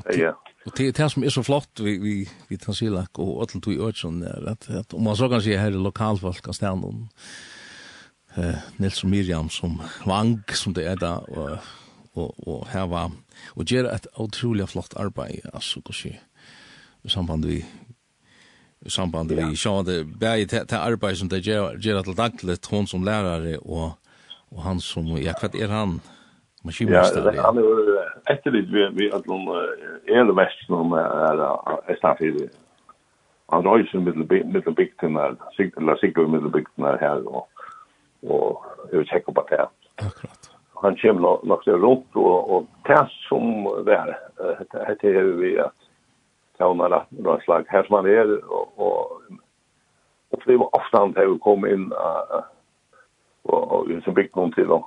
[0.03, 0.33] og ja.
[0.67, 4.23] Og det det som er så flott vi vi vi Tansilak og Atle Tui Ørsson
[4.23, 7.09] er at, at om man så kan se her lokalfolk kan stande
[8.37, 11.59] eh Nils og Miriam som vang som det er da og
[12.15, 13.13] og, og her var
[13.57, 16.19] og gjøre et utrolig flott arbeid, altså, hvordan
[17.05, 17.65] i samband vi
[18.81, 23.05] i samband vi sjå det bæði til arbeid som det gjør til dagligt, hon som
[23.05, 23.93] lærare og,
[24.51, 26.01] og han som, ja, hva er han?
[26.65, 27.35] Maskinmestare?
[27.35, 29.49] Ja, han er etter litt vi, vi at noen
[30.09, 32.51] elvest som er er stafir
[33.51, 35.23] han røyser mittelbygtene,
[35.59, 37.49] eller sikker mittelbygtene her og,
[38.23, 39.67] og jeg vil tjekke på det.
[39.99, 40.40] Akkurat
[40.83, 44.15] han kommer nok, nok så rundt, og, og det som vær,
[44.71, 45.77] dette er vi at
[46.61, 46.89] tjene
[47.25, 49.37] noen slag her som han er, og, og,
[50.31, 52.41] og det var ofte han til å komme inn uh,
[53.49, 54.83] og, og som bygde noen til å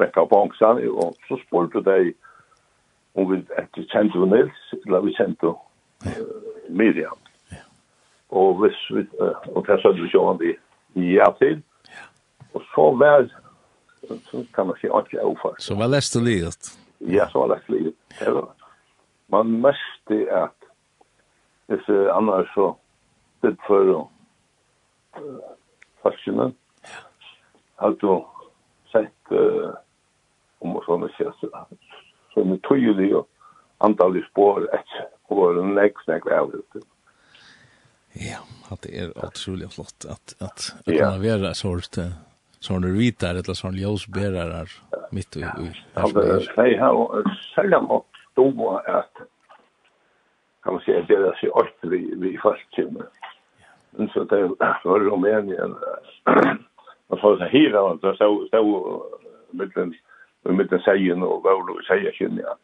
[0.00, 2.12] backa opp og så spurte de
[3.16, 6.20] om vi etter kjente vi Nils, eller vi kjente uh,
[6.68, 7.16] Miriam.
[8.30, 10.42] Og, hvis vi, uh, og det sa du ikke om
[10.96, 11.62] ja til,
[12.52, 13.28] og så var
[14.08, 15.54] så kan man se att jag ofar.
[15.58, 16.78] Så lest og livet?
[16.98, 17.94] Ja, så var läste livet.
[19.28, 20.54] Man mest at
[21.66, 22.76] hvis det annars så
[23.40, 24.10] det för och
[26.02, 26.54] fascinen.
[28.00, 28.24] du
[28.92, 29.32] sett
[30.58, 31.66] om och sånne så
[32.34, 36.76] så nu tøyelig og det antal spår ett och en nästa nästa avlut.
[38.12, 38.38] Ja,
[38.70, 42.12] at det er utrolig flott at, at, att kunna vara så här
[42.66, 44.66] sånne ritar eller sånne ljusbärare
[45.14, 46.46] mitt i i Hersberg?
[46.56, 48.02] Jeg har selv om
[48.32, 49.26] stå at
[50.62, 53.02] kan man säga det där så åt vi vi fast timme.
[53.90, 54.48] Men så det
[54.84, 55.74] var Rumänien.
[57.08, 59.02] Man får så hyra och så så så
[59.50, 59.94] mitten
[60.42, 62.56] mitten sägen och vad då säger känner jag.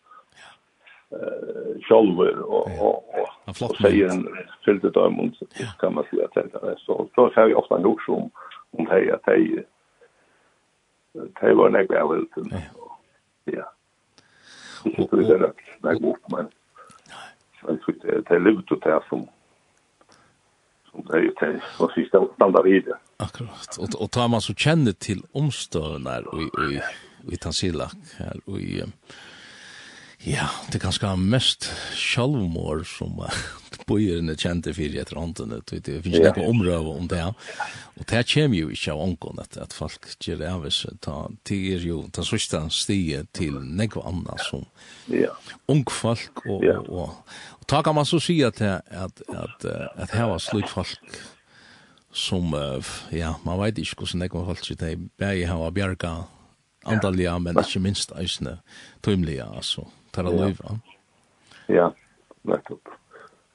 [1.13, 3.05] Eh Scholver och och
[3.47, 4.29] och sägen
[4.65, 5.33] fyllde dem och
[5.81, 8.31] kan man säga att det är så så har jag ofta nog som
[8.71, 9.65] om det att det
[11.13, 12.51] det var nekve av vilsen.
[13.53, 13.69] Ja.
[14.87, 15.47] Ikke så det er
[15.87, 16.51] nekve opp, men
[17.63, 19.29] det er livet ut her som
[20.93, 22.97] som det er som sista standard i det.
[23.23, 26.81] Akkurat, og, og tar man så kjenne til omstøvnar og i, i,
[27.33, 28.93] i Tansilak her, og i, um,
[30.23, 31.67] Ja, det er ganske mest
[31.99, 33.17] sjalvmår som
[33.89, 36.31] bøyerne kjente fyrir etter håndene, det finnes ja.
[36.37, 37.23] noe omrøve om det,
[37.99, 41.09] og det kommer jo ikke av ångon at, at folk gjør det av seg.
[41.49, 44.63] det er jo den sørste stiget til nekva anna som
[45.11, 45.33] ja.
[45.67, 46.77] ung folk, og, ja.
[46.79, 47.17] og, og,
[47.59, 49.67] og, og kan man så si at, at, at, at
[50.05, 51.19] at her var slik folk
[52.13, 52.55] som,
[53.11, 56.13] ja, man vet ikke hvordan nekva folk sier det, bare her var bjerga
[56.87, 58.61] andalia, men ikke minst eisne,
[59.03, 59.89] tøymlige, altså.
[59.89, 60.59] Ja tar han liv.
[61.67, 61.93] Ja,
[62.43, 62.89] nettopp.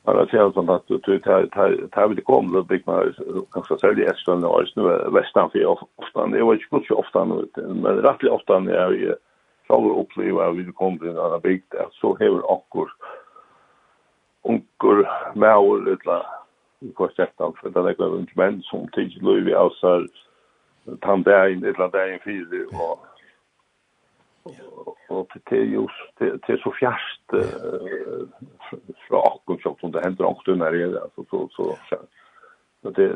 [0.03, 1.45] Bara det känns som att du tar
[1.91, 3.13] tar vid kom då big man
[3.51, 7.47] kanske sälja extra när det nu västan för ofta det var ju så ofta men
[7.83, 9.15] rättligt ofta när jag
[9.67, 11.73] själv uppleva vi kom till en annan bygd.
[11.91, 12.89] Så häver akkur
[14.41, 16.25] onkur maur eller
[16.79, 20.07] i kvartettan för det lägger runt män som tidigt löv i avsar
[21.01, 22.99] tandagen eller dagen fyra och
[25.09, 25.85] og det er jo
[26.19, 27.35] det er så fjerst
[29.07, 31.99] fra akkurat sjokk som det hender ångt under det, altså, så, så,
[32.81, 33.07] så, det,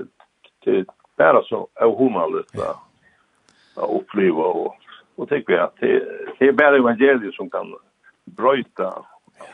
[0.65, 0.85] det er
[1.19, 5.93] bare så avhumalet å oppleve, og, og tenker jeg at det,
[6.39, 7.73] det er bare evangeliet som kan
[8.37, 8.89] brøyta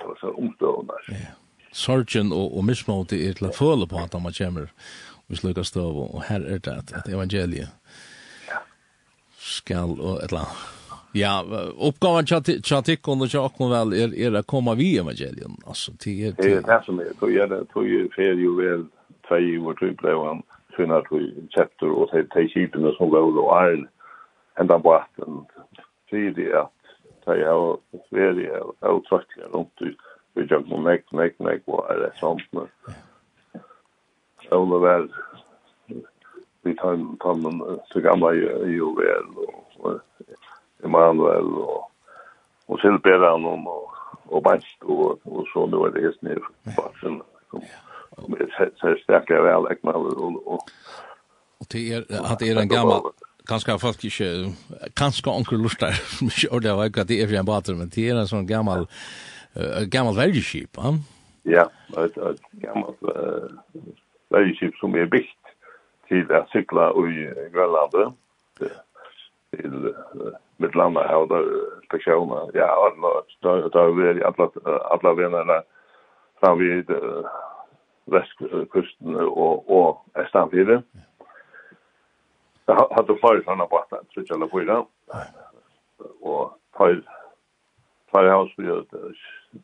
[0.06, 1.02] altså, omstående.
[1.12, 1.36] Ja.
[1.78, 4.72] Sorgen og, og mismåte er til å føle på at man kommer
[5.28, 7.70] og slukker støv, og her er det at, at evangeliet
[9.38, 10.77] skal, og et eller annet
[11.20, 11.46] Ja,
[11.90, 12.26] uppgåvan
[12.64, 15.52] tjatikon och tjakon väl är, är att komma vid evangelien.
[15.66, 16.44] Alltså, det är det.
[16.44, 17.08] Det är som är.
[17.20, 18.86] Då är det, då är det ju väl
[19.28, 20.44] två i vår tryggblåan,
[20.78, 23.88] finna till chapter och till, till kipen som går och är
[24.60, 25.46] ända på vatten.
[26.10, 26.72] Det är det att
[27.26, 27.78] det är
[28.10, 28.52] väldigt
[28.82, 29.96] otröttliga runt i
[30.34, 32.68] Vi jag må nek, nek, nek, vad är det sånt nu?
[34.50, 35.14] det väl,
[36.62, 37.18] vi tar en
[37.86, 39.26] så gamla ju väl
[39.78, 40.00] och
[40.86, 41.92] Emanuel og,
[42.68, 43.94] og Silberan og,
[44.26, 46.42] og Banst og, og så nu er det helt ned
[46.76, 47.22] på som,
[47.52, 50.70] som er så sterkere velekna og, og,
[51.60, 53.10] og til er, at det er en gammal
[53.48, 54.30] kanskje folk ikke,
[54.98, 58.10] kanskje onkel lustar som ikke ordet av hva det er for en bater, men det
[58.10, 60.96] er en sånn gammal uh, gammal vergeskip, ja?
[61.48, 61.64] Ja,
[61.96, 63.48] ett et gammalt uh,
[64.36, 65.54] vägskip som är byggt
[66.08, 68.14] till att cykla i Grönland
[69.52, 71.44] till uh, mitt landa här och
[71.82, 72.52] inspektioner.
[72.54, 72.94] Ja,
[73.40, 74.50] då då vi alla
[74.90, 75.62] alla vännerna
[76.40, 76.92] fram vid
[78.06, 80.84] västkusten och och Estanfjärden.
[82.66, 84.88] Jag hade flera sådana båtar, så jag la på idag.
[86.22, 87.02] Och tar
[88.12, 88.94] tar hus vi att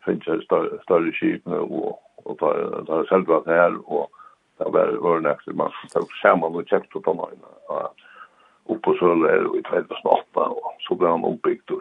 [0.05, 4.09] finns ett större skip nu och och tar tar själva det här och
[4.57, 7.89] där var var nästa man tog samman och checkade på några
[8.69, 11.75] oppe på Sølver i 2008, og så ble han ombygd.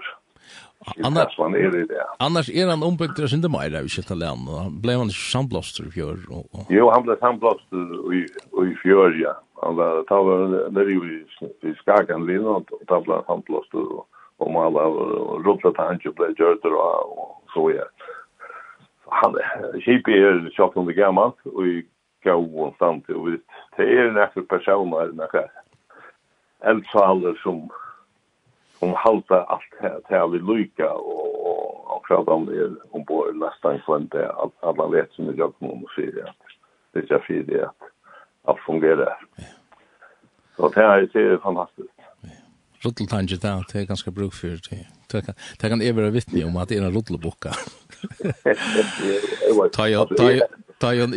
[1.07, 2.07] Annars, er det, ja.
[2.19, 5.87] annars er han ombygd til Sinde Meira i Kjettaland, og han ble han ikke samblåster
[5.87, 6.17] i fjør.
[6.35, 6.65] Og, og...
[6.75, 8.25] Jo, han ble sandblåster i,
[8.65, 9.37] i fjør, ja.
[9.63, 11.21] Han ble, ta var nere i,
[11.71, 16.17] i Skagen linjen, og ta ble sandblåster, og, og maler, og, og ropet han ikke
[16.19, 17.87] ble gjørt, og, og så, ja.
[19.23, 19.39] Han,
[19.85, 21.83] Kipi er 17 gammalt, og i
[22.25, 23.31] gav og stand, og
[23.77, 25.49] det er nekker personer, nekker
[26.65, 27.71] eldsaler som
[28.79, 31.33] som halta allt här till vi lycka och
[32.03, 35.95] och prata om det om på nästan kvante att alla vet som jag kommer att
[35.95, 36.37] säga att
[36.93, 37.71] det är fint det
[38.45, 39.09] att fungera.
[40.57, 41.89] Så det här är fantastiskt.
[42.85, 45.35] Rotteltange där, det är ganska bruk för det.
[45.61, 47.51] Det kan även vara vittne om att det är en rottelbocka.
[49.73, 50.49] Ta jag, ta jag,
[50.79, 51.05] ta jag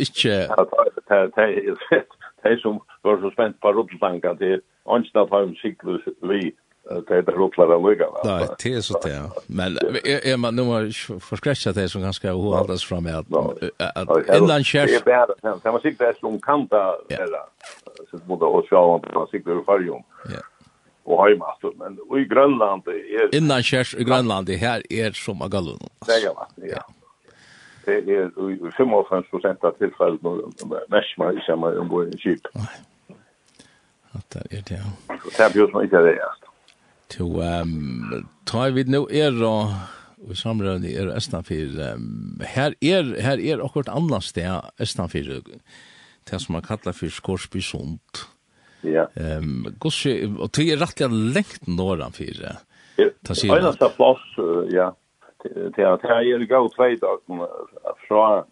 [2.42, 6.00] Det ta som var så spent på rullstanga til åndsna på en sikkel
[6.30, 6.52] vi
[6.90, 8.56] det där rullar det lugga va.
[8.62, 9.10] Det er så det.
[9.10, 9.30] ja.
[9.46, 13.26] Men er, er man nå må jeg forskrekja det som ganske hovaldas fra meg, at,
[13.80, 14.90] at innan kjærs...
[14.90, 15.54] Det är bättre.
[15.64, 17.42] Det var sikt bäst om kanta eller
[18.10, 19.98] så mode och så på sikt det för ju.
[20.34, 20.42] Ja.
[21.04, 25.42] Och hemma så men i Grönland är Innan kjærs i Grønland, det her er som
[25.42, 25.88] agalun.
[26.06, 26.82] Det är ja.
[27.84, 28.30] Det är
[28.76, 30.18] 95 av tillfällen
[30.88, 32.40] mest man i samma ombord i skip.
[32.54, 32.95] Nej.
[34.16, 35.18] At det er det, ja.
[35.26, 36.32] Det er bjørn man ikke er det, ja.
[37.16, 37.28] To,
[38.48, 39.76] ta vi nå er og
[40.26, 41.76] og samrøvende er Østnafyr.
[42.54, 45.42] Her er, her er akkurat annet sted Østnafyr,
[46.30, 48.24] det som man kallar for Skorsbysund.
[48.86, 49.06] Ja.
[49.16, 52.56] Um, gosse, og det er rettelig lengt norran for
[52.96, 53.50] Ta sig.
[53.50, 54.24] Ja, det plass,
[54.72, 54.90] ja.
[55.42, 57.48] Det er det er gå två dagar
[58.08, 58.44] fra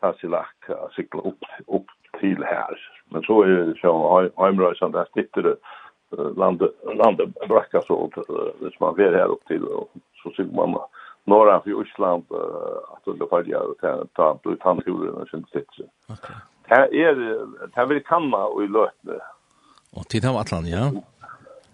[0.00, 1.90] Tasilak, sykla upp upp
[2.20, 2.76] til her.
[3.14, 5.56] Men så är det så hemrörelsen där sitter det
[6.36, 8.10] landet landet bracka så
[8.60, 9.88] det som man ver här upp till och
[10.22, 10.78] så sig man
[11.24, 12.24] norra för Island
[12.92, 13.76] att det följa och
[14.12, 15.86] ta ta ut han skulle den sen sitter.
[16.08, 16.36] Okej.
[16.62, 19.18] Här är det vill kamma och i lötne.
[19.92, 20.92] Och till dem Atlant, ja.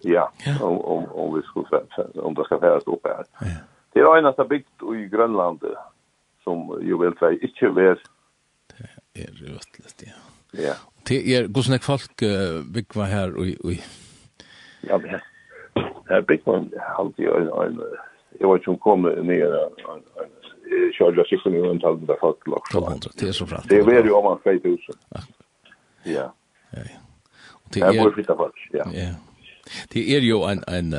[0.01, 0.33] Ja,
[0.63, 3.25] om om om vi skulle säga om det ska färdas upp här.
[3.41, 3.47] Ja.
[3.93, 5.65] Det är en av byggt i Grönland
[6.45, 8.03] som ju vill säga inte vär.
[9.13, 10.13] Det är rötligt, ja.
[10.55, 10.75] Ja.
[11.09, 12.17] Det er hvordan er folk
[12.75, 13.73] bygva her og og
[14.89, 15.27] Ja, men har.
[16.09, 17.81] Her one halt i ein
[18.41, 20.03] Jeg var ikke kom ned en
[20.97, 22.71] kjørla sikkert i rundt halden der folk lagt.
[22.71, 23.63] 1200, det er så bra.
[23.69, 24.95] Det er jo om man 2000.
[25.15, 25.21] Ja.
[26.15, 26.29] Ja,
[26.75, 26.99] ja.
[27.65, 27.93] Og det er...
[27.93, 28.85] Jeg bor flytta folk, ja.
[28.95, 29.11] Ja.
[29.93, 30.95] Det er jo en, en,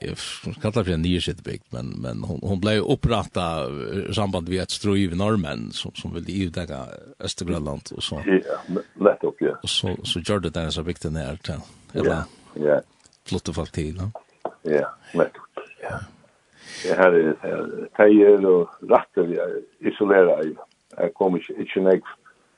[0.00, 0.16] jag
[0.62, 3.70] kallar för en nyersättbygd men men hon hon blev upprätta
[4.10, 6.86] i samband med ett ströj i norrmän som som ville utdäcka
[7.20, 8.22] Östergrönland och så.
[8.26, 9.56] Ja, lätt upp ja.
[9.62, 11.54] Och så så gör det där så viktigt när till.
[11.92, 12.22] Eller
[12.54, 12.80] ja.
[13.24, 14.02] Flott folk till.
[14.62, 15.64] Ja, lätt upp.
[15.82, 16.00] Ja.
[16.82, 20.56] Det här är tejer och ratter isolera i.
[20.96, 22.02] Jag kommer inte näck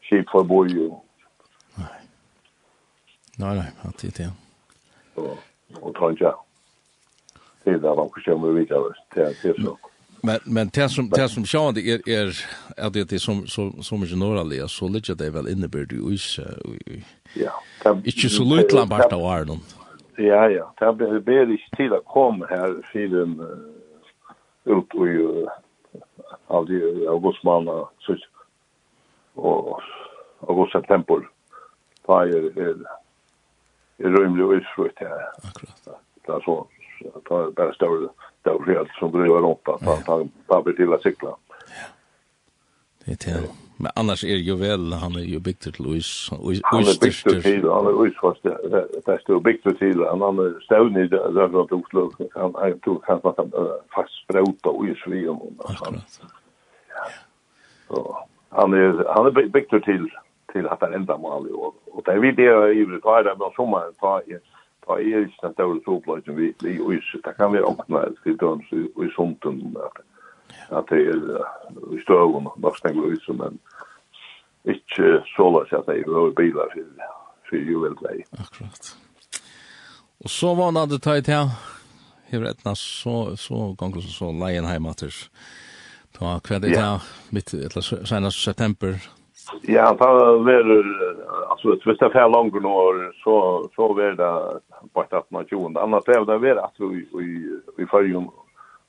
[0.03, 0.75] skip för boy.
[1.75, 1.87] Nej.
[3.37, 4.33] Nej, nej, att det är det.
[5.15, 5.39] Och
[5.81, 6.39] och jag
[7.79, 9.79] till av och kommer vi vidare till till så.
[10.23, 12.29] Men men det som det som sjön det är är
[12.87, 16.15] att det är som som som mycket norrliga så ligger det väl inne bör du
[16.15, 16.39] is
[17.35, 17.53] ja.
[17.83, 19.59] Det- Inte så lite lampart av Arnon.
[20.17, 23.41] Ja ja, det blir det inte till att komma här filmen
[24.65, 25.47] ut och ju
[26.47, 28.17] av de augustmanna så
[29.35, 29.81] och
[30.49, 31.29] august september
[32.07, 32.77] fire är
[33.99, 35.23] är rymlig utfrukt här.
[35.49, 36.01] Akkurat.
[36.27, 36.67] Det är så
[37.29, 38.09] ta bara större
[38.43, 41.37] då helt som driver runt att han tar papper till att cykla.
[43.05, 43.41] Det är
[43.77, 47.43] Men annars är ju väl han är ju byggt till Louis och han är bikt
[47.43, 48.43] till han är Louis fast
[49.07, 52.13] det står byggt till han han är stånd i där att Oslo.
[52.35, 53.39] Han han tog han fast
[53.95, 55.39] fast sprota och ju svim
[57.89, 60.11] Så han är han är bikt till
[60.53, 63.93] till att han ända mål och och det vi det i det där med sommaren
[64.01, 64.50] ta ett
[64.91, 67.21] ta er ikke den større soplagen vi, vi yser.
[67.25, 69.77] Det kan være åkna til døms i, i sumten,
[70.71, 71.45] at det er
[71.95, 73.61] i støvun, nok tenker yser, men
[74.65, 77.07] ikke så at det er over bilar for,
[77.49, 78.25] for juvelvei.
[78.33, 78.97] Akkurat.
[80.21, 81.55] Og så var det det tøyt her,
[82.29, 85.15] hever etna så, så ganger så, så leien heimater.
[86.19, 88.99] Ta kvad kvedet her, mitt, eller senast september,
[89.63, 90.87] Ja, ta, tar verur
[91.65, 94.61] alltså hvis det är långt nu så så blir det
[94.93, 98.23] på att man tjuen annars är det väl att vi vi vi får ju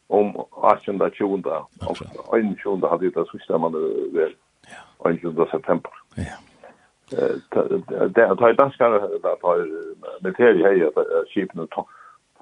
[0.07, 1.63] om 18 tjuen där
[2.27, 4.33] och en tjuen hade det så man det väl.
[5.05, 5.91] En tjuen september.
[6.15, 6.37] Ja.
[8.09, 9.67] Det har tagit danska där tar
[10.23, 11.67] med teori här att skipen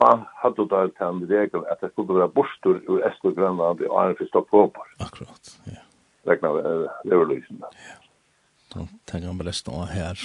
[0.02, 4.48] han hade då den regeln att det skulle vara borstor ur Östergrönland i Arnfist och
[5.00, 6.32] Akkurat, ja.
[6.32, 6.48] Räkna
[7.06, 7.58] överlysen.
[7.62, 7.68] Ja
[8.74, 10.20] då tänker han bara stå här.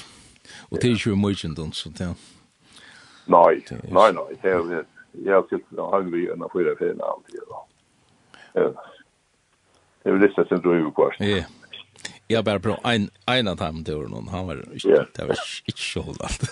[0.71, 2.15] Och det är ju mycket dumt så det.
[3.27, 4.37] Nej, nei, nei.
[4.43, 4.85] det är
[5.23, 7.67] jag ska ha vi enn å för en alltid då.
[10.03, 11.17] Det är lite sen då ju kvar.
[11.19, 11.45] Ja.
[12.27, 15.37] Jag bara på en en av dem då någon han var det var
[15.67, 16.51] inte så hållt.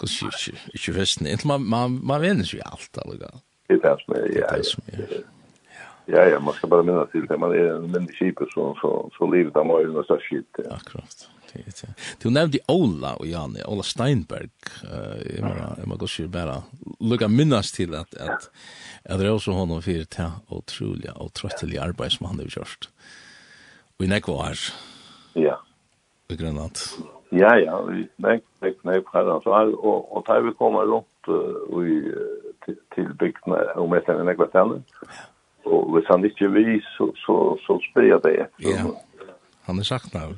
[0.00, 1.38] Och så så så festen.
[1.44, 3.40] Man man man vänner ju allt alltså.
[3.66, 4.62] Det er det som er, Det ja, är.
[5.10, 5.37] Ja.
[6.10, 7.38] Ja, ja, man ska bara minna till det.
[7.38, 10.56] man är en mindre kip så, så, så livet av var ju något större skit.
[10.56, 10.74] Ja.
[10.74, 11.30] Akkurat.
[12.22, 14.48] Du nämnde Ola och Janne, Ola Steinberg.
[14.84, 16.62] Eh, jag menar, jag menar, jag bara
[17.00, 18.50] lukka minnas till att, att,
[19.04, 22.44] att det är också honom för det här otroliga och tröttliga arbete som han har
[22.44, 22.88] gjort.
[23.98, 24.58] Och i nekva år.
[25.32, 25.60] Ja.
[26.28, 26.78] I Grönland.
[27.30, 31.28] Ja, ja, vi nek, nek, nek, herran, så her, og, og tar vi kommer rundt
[31.28, 31.98] uh, i,
[32.64, 34.80] til, til bygdene, og med seg nekva stedene.
[35.04, 35.26] Ja
[35.88, 37.34] Og hvis han ikke vis så, så,
[37.64, 38.46] så spør jeg det.
[38.60, 38.84] Ja,
[39.64, 40.34] han är saknar.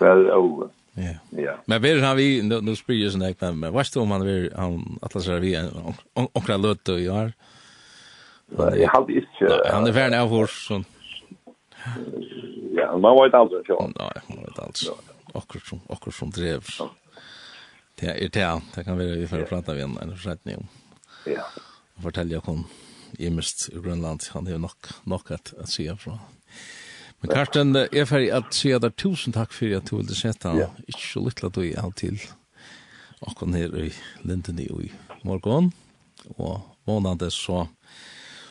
[0.00, 0.68] Väl, ja.
[0.96, 1.14] Ja.
[1.42, 1.54] Ja.
[1.66, 4.50] Men vet han vi nu, nu spyr ju såna men men vad står han vi
[4.56, 5.56] han att läsa vi
[6.14, 7.32] onkel Lotto i år.
[8.58, 9.70] jeg hadde ikke.
[9.72, 10.84] han är värn av oss så.
[12.74, 13.90] Ja, man vet aldrig ja.
[13.98, 14.92] Nej, man vet aldrig.
[15.34, 16.64] Akkurat som akkurat som drev.
[18.00, 20.66] Det är det, det kan vi ju för prata vi en en försättning om.
[21.26, 21.42] Ja.
[22.02, 22.64] Fortälja kom
[23.18, 24.28] i mest i Grönland.
[24.34, 26.18] Han har nok, nok at, at se fra.
[27.22, 30.60] Men Karsten, jeg ferdig at se der tusen takk for at du ville sette han.
[30.60, 30.68] Ja.
[30.84, 32.20] Ikke så lyttelig at du er til
[33.24, 33.92] åkken her i
[34.28, 34.90] Linden i
[35.24, 35.72] morgen.
[36.36, 37.66] Og månande så,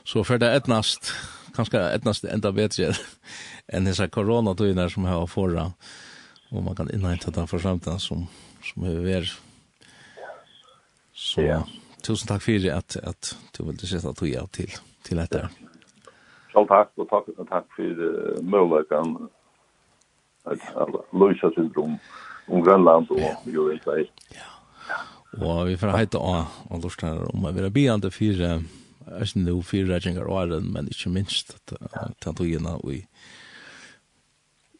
[0.05, 1.11] så fer det etnast,
[1.53, 2.93] kanskje etnast enda bedre
[3.73, 5.77] enn disse koronatøyene som har foran.
[6.53, 8.27] Og man kan innhente det for samtidig som,
[8.65, 9.37] som er vært.
[11.13, 11.61] Så, ja
[12.03, 14.73] tusen takk for at, at du ville sette tog av til,
[15.07, 15.45] til dette.
[16.53, 19.15] Selv takk, og takk, og takk for uh, muligheten
[20.45, 20.59] at
[21.15, 21.95] løse syndrom
[22.47, 23.35] om, Grønland og ja.
[23.47, 24.01] USA.
[24.35, 24.49] Ja.
[25.39, 28.57] Og vi får heita av og lortene om å være biande fire
[29.03, 31.73] er sin noe fire retninger og æren, men ikke minst at
[32.25, 32.91] han tog inn og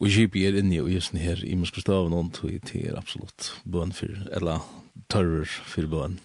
[0.01, 3.93] Og GP er inne i just her i muske staven og tog til absolutt bøn
[3.95, 4.59] for, eller
[5.09, 6.19] tørrer for bøn.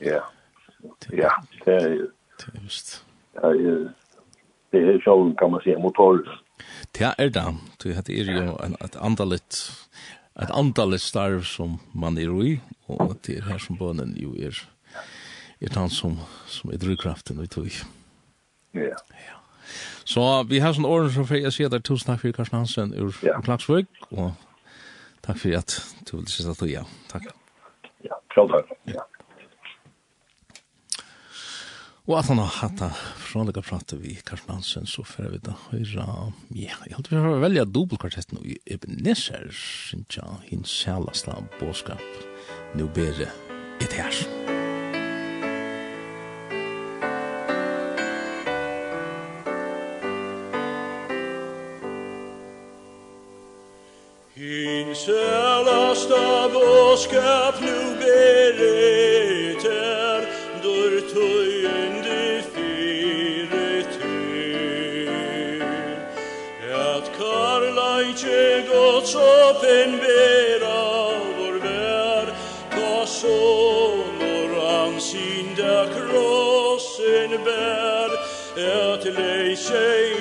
[0.00, 0.20] Ja.
[0.20, 0.41] Yeah.
[1.12, 1.30] Ja,
[1.64, 1.88] det er.
[2.38, 3.04] Det är just.
[3.34, 3.52] Ja,
[4.72, 6.42] det er själv kan man säga motor.
[6.92, 7.54] Det är det.
[7.82, 9.88] Det jo en et andaligt
[10.42, 14.68] et andaligt starv som man er i og det er her som bønnen jo er
[15.60, 17.70] er han som som er drivkraften og tog.
[18.74, 18.80] Ja.
[18.80, 19.36] Ja.
[20.04, 23.14] Så vi har sånn orden som jeg sier der, tusen takk for Karsten Hansen ur
[23.22, 23.40] ja.
[23.40, 24.32] Klagsvøk, og
[25.22, 25.76] takk for at
[26.10, 26.84] du ville sätta till ja.
[27.08, 27.22] Takk.
[28.02, 28.72] Ja, själv tack.
[28.84, 29.06] Ja.
[32.02, 32.88] Og at han har hatt det
[33.22, 36.06] frånlega pratet vi Karsten Hansen, så får vi da høyra,
[36.50, 42.02] ja, jeg halte vi har velja dobbeltkvartetten i Ebenezer, synes jeg, hins sjalasta båskap,
[42.74, 43.30] nu bere
[43.78, 44.18] et her.
[54.34, 58.01] Hins sjalasta båskap, nu
[69.12, 70.80] sopen vera
[71.36, 72.26] vår vär
[72.70, 78.10] Ta sonor han synda krossen bär.
[78.56, 80.16] Ett lej sig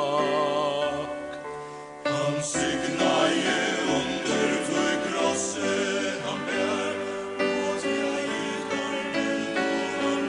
[2.03, 3.61] Han signaje
[3.97, 6.95] under för krossen han bär
[7.69, 9.63] Och träget armen
[10.03, 10.26] och han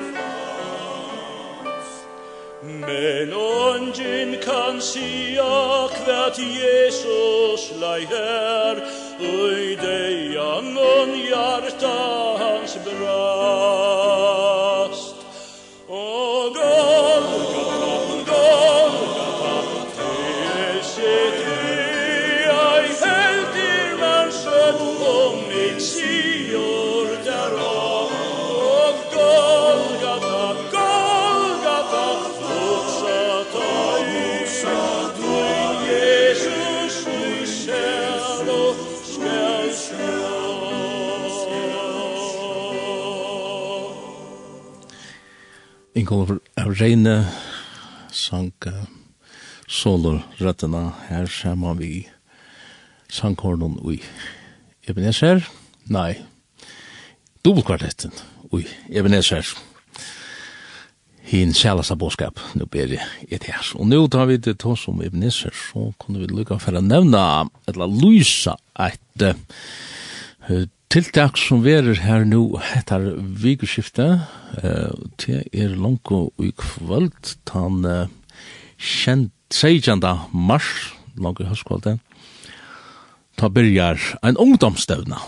[1.65, 2.01] fast
[2.63, 8.77] Men ongen kan sia kvärt Jesus lei her
[9.21, 11.99] Ui deian on hjarta
[12.39, 13.36] hans brak
[46.07, 47.27] kommer av Reine,
[48.15, 48.53] sang
[49.67, 50.83] solorøttene.
[51.09, 52.07] Her ser man vi
[53.13, 53.99] sangkornen i
[54.87, 55.43] Ebenezer.
[55.91, 56.13] Nei,
[57.47, 58.15] dobbeltkvartetten
[58.57, 59.47] i Ebenezer.
[61.27, 63.73] Hin sjælasta båskap, nu ber jeg et her.
[63.75, 67.49] Og nu tar vi det to som Ebenezer, så kunne vi lukka for å nevna,
[67.67, 74.23] eller lysa et uh, Tiltak som verer her nu etter vikeskiftet,
[74.63, 78.07] uh, til er langko i kvöld, tan uh,
[78.79, 79.99] kjent 16.
[80.31, 81.99] mars, langt i høstkvöldet,
[83.37, 85.19] ta byrjar ein ungdomstevna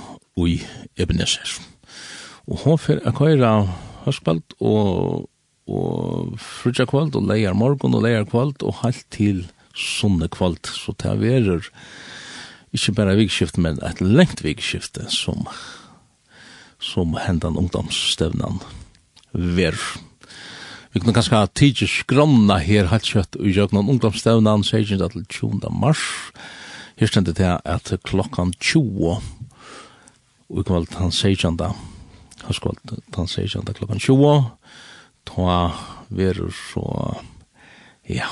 [0.47, 0.61] i
[0.97, 1.59] Ebenezer.
[2.47, 3.53] Og hon fyrir a køyra
[4.07, 5.27] høstkvöld og,
[5.67, 10.95] og frutja kvöld og leir morgon og leir kvöld og halt til sunne kvöld, så
[10.95, 12.18] ta verer høstkvald
[12.75, 15.47] ikke bare vikskift, men et lengt vikskift som,
[16.81, 18.61] som hendan ungdomsstevnan
[19.33, 19.77] ver.
[20.93, 24.99] Vi kunne kanskje ha tidsi skronna her halt kjøtt og gjøk noen ungdomsstevnan 16.
[24.99, 25.69] til 20.
[25.73, 26.03] mars.
[26.99, 29.19] Her stendet det at klokkan 20
[30.49, 31.61] og kvalt han 16.
[32.45, 33.65] Han skvalt han 16.
[33.77, 34.49] klokkan 20
[35.29, 35.73] ta
[36.09, 36.85] verur så
[38.09, 38.31] ja,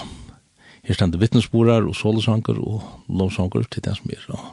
[0.87, 4.45] her stande vittnesborar og solsanker og lovsanker til den som er og,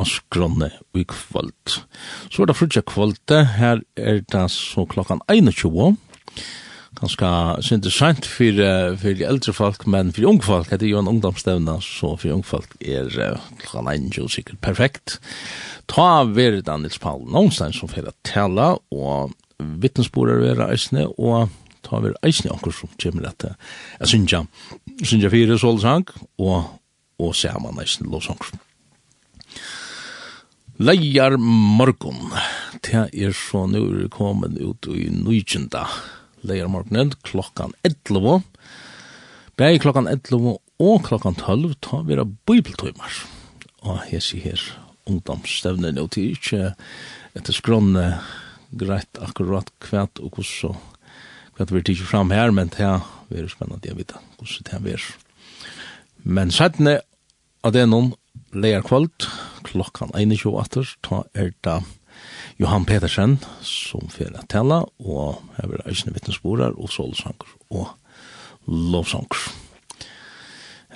[0.00, 1.82] og skronne i kvöld.
[2.30, 5.96] Så er det frutja kvölde, her er det så klokkan 21,
[7.00, 11.08] ganska synd sent for för eldre folk men for unge folk det er jo en
[11.08, 15.20] ungdomsstävna så for unge folk är klokken en jo sikkert perfekt.
[15.86, 21.48] Ta ver Daniels Paul någonstans som för att tala och vittnesbörd är reisne och
[21.82, 23.44] ta ver eisne också som kommer att
[23.98, 24.34] jag syns
[25.00, 26.04] Synja fire solsang
[26.38, 26.68] og,
[27.18, 28.40] og saman nesten lovsang.
[30.82, 32.32] Leier morgon,
[32.84, 35.86] det er så nu kommet ut i nøytjenta.
[36.42, 38.42] Leier morgonen klokkan 11,
[39.56, 43.18] Bæg klokkan 11 og klokkan 12 ta vera bibeltøymar.
[43.84, 44.62] Og her sier her
[45.06, 46.70] ungdomsstevnen, og det er ikke
[47.36, 48.06] etter skrånne
[48.72, 50.78] greit akkurat kvært og hvordan
[51.56, 54.92] kvært vi tidsi fram her, men det er Det er spennende vita vite hvordan det
[54.98, 55.06] er.
[56.22, 57.00] Men sættene
[57.64, 58.12] av det noen
[58.52, 59.26] leir kvöld,
[59.64, 61.80] klokkan 21, ta er da
[62.60, 67.88] Johan Petersen som fyrir at tala, og her vil eisne vittnesporar og solsanker og
[68.68, 69.48] lovsanker.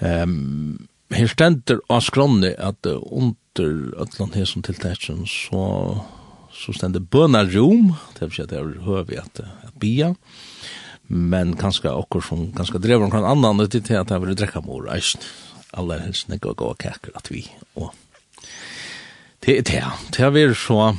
[0.05, 3.73] Um, her stender av skronni at under
[4.03, 5.65] Øtland her som tiltetsen så,
[6.53, 10.13] så stender bønarom, det vil si at det er høy at, at bia,
[11.09, 14.89] men kanskje okkur som kanskje drever noen annan ut til at jeg vil drekka mor
[14.93, 15.23] eisen
[15.77, 17.45] aller helst nekka gå og kaker at vi
[17.77, 17.93] og
[19.45, 19.85] det er det
[20.17, 20.97] det er vi så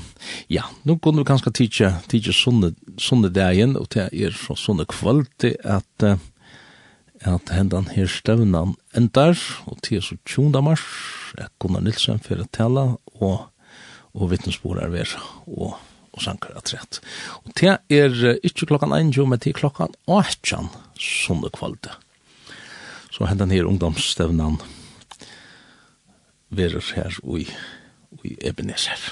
[0.51, 4.86] ja, nå kunne vi kanskje tidsje tidsje sunne, sunne dagen og det er så sunne
[4.88, 6.18] kvalt at uh,
[7.26, 10.84] at hendan her stevnan endar og til så tjunda mars
[11.60, 12.86] Gunnar Nilsen for å tala
[13.18, 13.47] og,
[14.14, 15.78] og vittnesbord er og
[16.18, 16.99] og sankar at rett.
[17.45, 20.63] Og det er ikke klokkan 1, jo, men det er klokkan 8,
[21.01, 21.93] sånne kvalde.
[23.13, 24.59] Så hendan her ungdomsstevnan
[26.53, 27.47] verer her og i,
[28.18, 29.09] og i Ebenezer.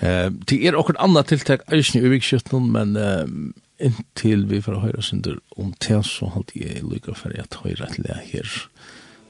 [0.00, 3.26] Eh, det er okkur anna tiltak eisen i uvikskjøttenen, men eh,
[3.84, 8.08] inntil vi får høyra synder om det, så halte jeg lykke for at høyra til
[8.08, 8.56] det her.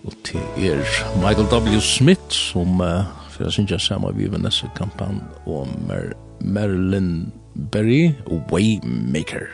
[0.04, 0.80] Og det er
[1.20, 1.80] Michael W.
[1.84, 8.40] Smith som uh, fyrir syndja saman vi Vanessa Kampan og Mer Marilyn Berry, Waymaker.
[8.48, 9.48] Waymaker.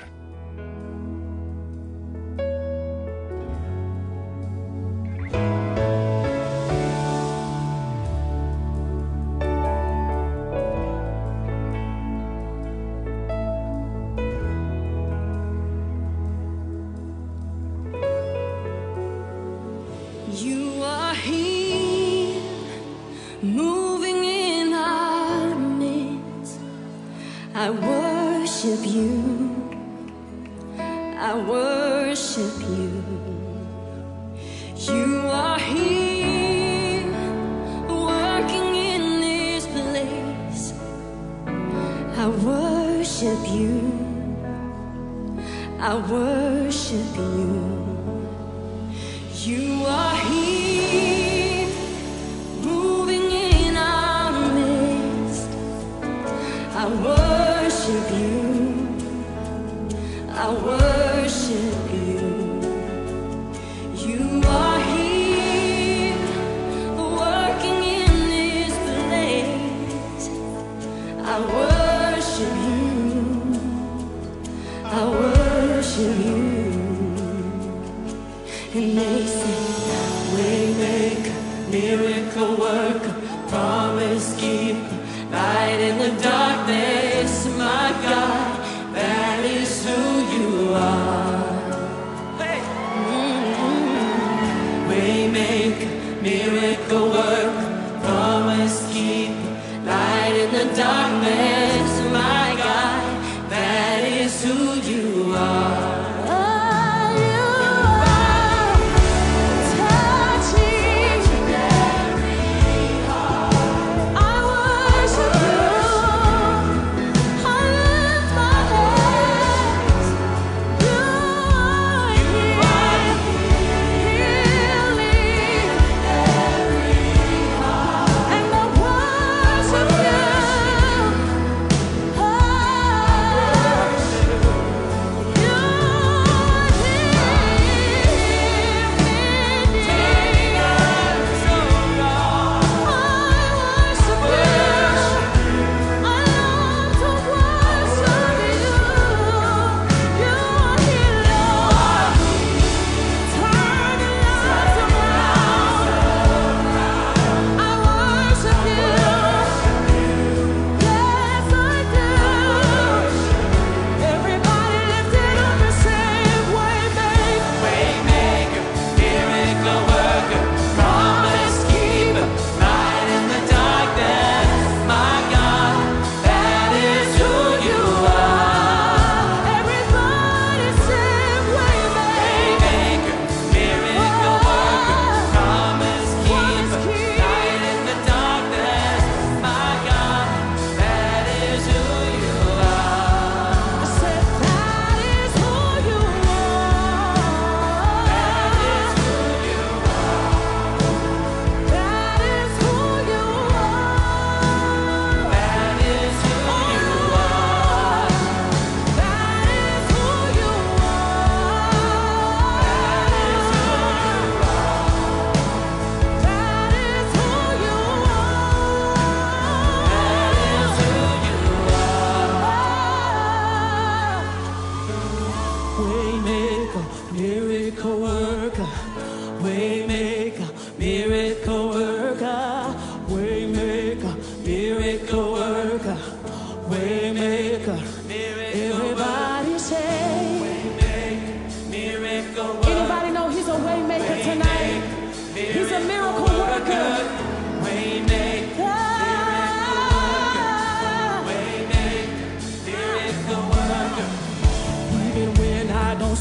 [100.76, 101.55] darkness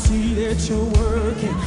[0.06, 1.58] see that you're working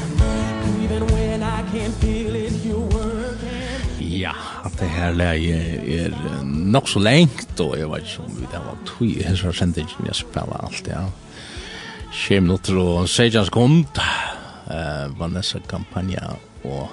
[0.85, 3.79] Even when I can't feel it, you're working
[4.19, 4.33] Ja,
[4.65, 5.59] at det her leie
[6.03, 9.55] er nok så lengt, og jeg vet ikke om vi det var tog i hessar
[9.55, 11.05] sendingen jeg spela alt, ja.
[12.15, 16.35] Kjem minutter og sejan sekund, uh, Vanessa Campagna
[16.65, 16.89] og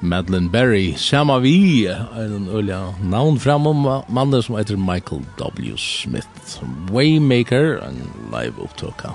[0.00, 5.76] Madeline Berry, sama vi, en ølja navn framom, mannen som heter Michael W.
[5.76, 8.00] Smith, Waymaker, en
[8.32, 9.12] live opptøkka.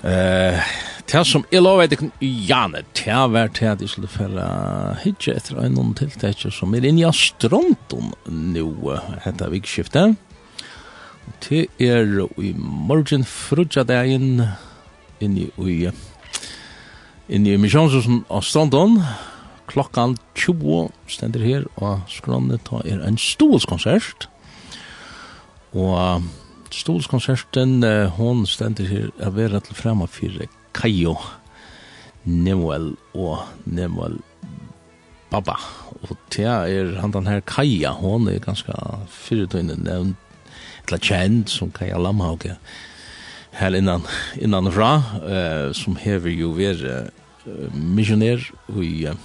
[0.00, 0.70] Eh,
[1.10, 4.44] det som jeg lovet ikke i Jane, det var til at jeg skulle fære
[5.02, 8.96] hitje etter en noen tiltak som er inne i Astronton nå,
[9.26, 10.16] heter vikskiftet.
[11.44, 12.06] Det er
[12.40, 14.46] i morgen frutja dagen
[15.20, 15.76] inne i
[17.30, 19.00] inne i misjonshusen Astronton.
[19.70, 24.26] Klokkan 20 stender her, og skrannet er en stolskonsert.
[25.76, 26.24] Og
[26.70, 27.82] Stolskonserten,
[28.16, 30.42] hon stender her av vera til frema for
[30.76, 31.16] Kajo,
[32.24, 34.20] Nemuel og Nemuel
[35.30, 35.56] Baba.
[36.00, 38.74] Og tja er han den her Kaja, hon er ganske
[39.10, 40.18] fyrirtøyne nevnt,
[40.86, 42.56] eller kjent som Kaja Lamhauke,
[43.58, 44.06] her innan,
[44.38, 44.92] innanfra,
[45.22, 47.10] uh, som hever jo være
[47.46, 48.42] uh, missionær
[48.78, 49.16] i uh,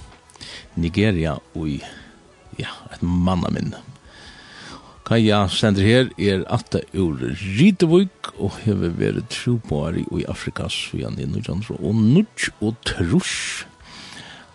[0.76, 1.80] Nigeria og i
[2.60, 3.82] ja, et mannaminne.
[5.06, 11.28] Kaja sender her er atta ur Ritevuk og hever vært trobar i Afrika svian i
[11.30, 13.68] Nujandro og Nuj og Trush.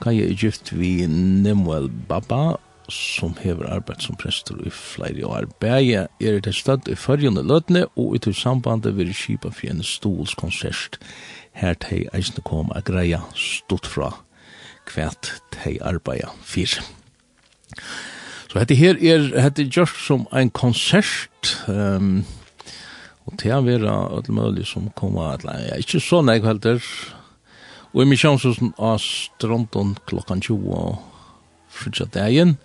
[0.02, 2.56] Kaja er gift vi Nemuel Baba
[2.90, 5.46] som hever arbeid som prester i flere år.
[5.62, 10.98] Bæja er til stad i førjende løtene og i sambandet vil kipa for en stolskonsert
[11.52, 14.16] her til eisne kom a greia stått fra
[14.90, 16.80] kvært til arbeida fyr.
[18.50, 22.24] Så hette her er, hette just som en konsert, um,
[23.28, 26.82] og til å vera alt mulig som koma, eller ja, ikkje så nek heldur,
[27.92, 30.98] og i min kjønnshusen av Stronton klokkan 20 og
[31.70, 32.56] frutja dagen,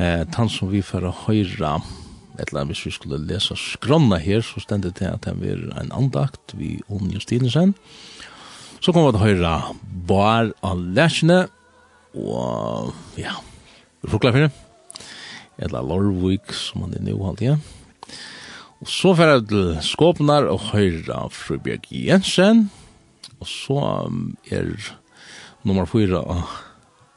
[0.00, 1.76] eh, tann som vi får høyra,
[2.40, 6.56] eller hvis vi skulle lesa skronna her, så stendet det at det var en andakt
[6.56, 7.76] vi om Justinesen,
[8.80, 9.52] Så kommer vi til å høre
[10.08, 11.46] Bar av Læsjene,
[12.20, 13.32] og ja,
[14.02, 14.63] vi får klare for det
[15.58, 17.54] eller Lorvik, som han er nå alltid.
[17.54, 17.58] ja.
[18.82, 22.66] Og så fer jeg til Skåpnar og høyra Frøbjørg Jensen,
[23.40, 23.78] og så
[24.52, 24.74] er
[25.64, 26.50] nummer fyra av,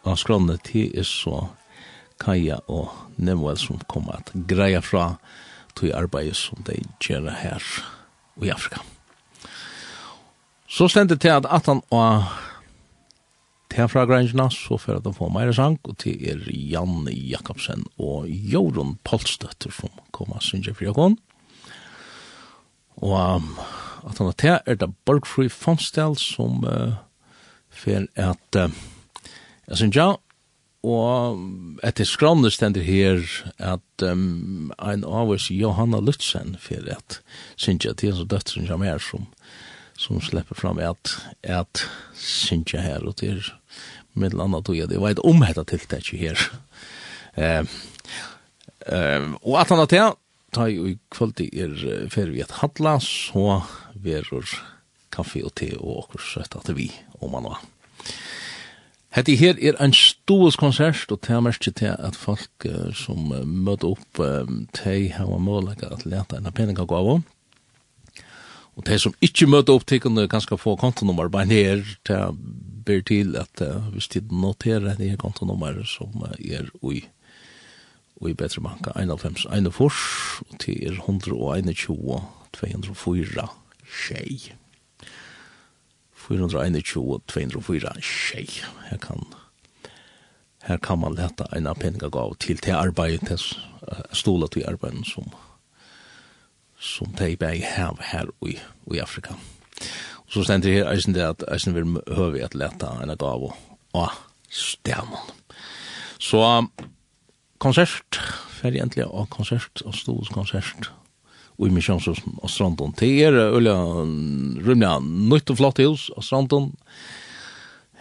[0.08, 1.48] av skrannet til er så
[2.24, 5.18] Kaja og Nemuel som kommer at greia fra
[5.78, 7.64] til arbeidet som de gjør her
[8.42, 8.80] i Afrika.
[10.68, 12.24] Så stendte til at 18 og
[13.78, 18.96] til fragrangene, så får jeg få mer sang, og til er Janne Jakobsen og Jorun
[19.06, 21.18] Polstøtter som kommer synger for Jakon.
[22.98, 23.52] Og um,
[24.08, 26.98] at han er til er det Borgfri Fonstel som uh,
[27.70, 28.74] fer at uh,
[29.68, 30.18] jeg synger,
[30.88, 31.38] og
[31.84, 33.22] etter skrande stender her
[33.58, 37.20] at um, en av oss Johanna Lutzen fer at
[37.58, 39.28] synger til en som døtteren som er som
[39.98, 41.18] som släpper fram att
[41.48, 43.60] att synja här och det är
[44.18, 46.50] med til andre tog, det vet om dette tilltäck her.
[47.38, 47.64] Eh,
[48.86, 50.16] eh, och att han att jag
[50.52, 53.64] ta ju kvöld er fer vi att handla, så
[53.94, 54.48] verur
[55.12, 57.60] kaffe og te og okkur så att vi, om man var.
[59.10, 63.46] Hette her er ein stor konsert, og tær mest til at folk uh, som uh,
[63.46, 66.92] møter opp, um, tei hava mulighet at leta ein penning av.
[68.78, 72.20] Og de som ikke møter opp, de kan få kontonummer bare ned, de
[72.88, 77.04] ber til at uh, hvis de noterer det her kontonummer som er ui
[78.22, 82.22] ui bedre banka 91, fors og til er 121,
[82.54, 83.48] 204,
[84.08, 84.54] tjej.
[86.28, 88.48] 421, 204, tjei
[88.90, 89.24] Her kan,
[90.64, 93.38] her kan man leta en av penninga gav til til arbeid, til
[94.14, 95.30] stola til arbeid som,
[96.80, 98.58] som de bæg hev her i,
[98.94, 99.34] i Afrika.
[100.28, 104.16] Så stendur her eisen det at eisen vil høve at leta en et av og
[104.52, 105.34] stemmen.
[106.20, 106.42] Så
[107.64, 108.20] konsert,
[108.60, 110.90] ferdig endelig av konsert, av stos konsert,
[111.58, 112.94] og i misjonshusen av stranden.
[113.00, 113.76] Det er øyla
[114.66, 114.92] rymlig
[115.32, 116.72] nytt og flott hus av stranden.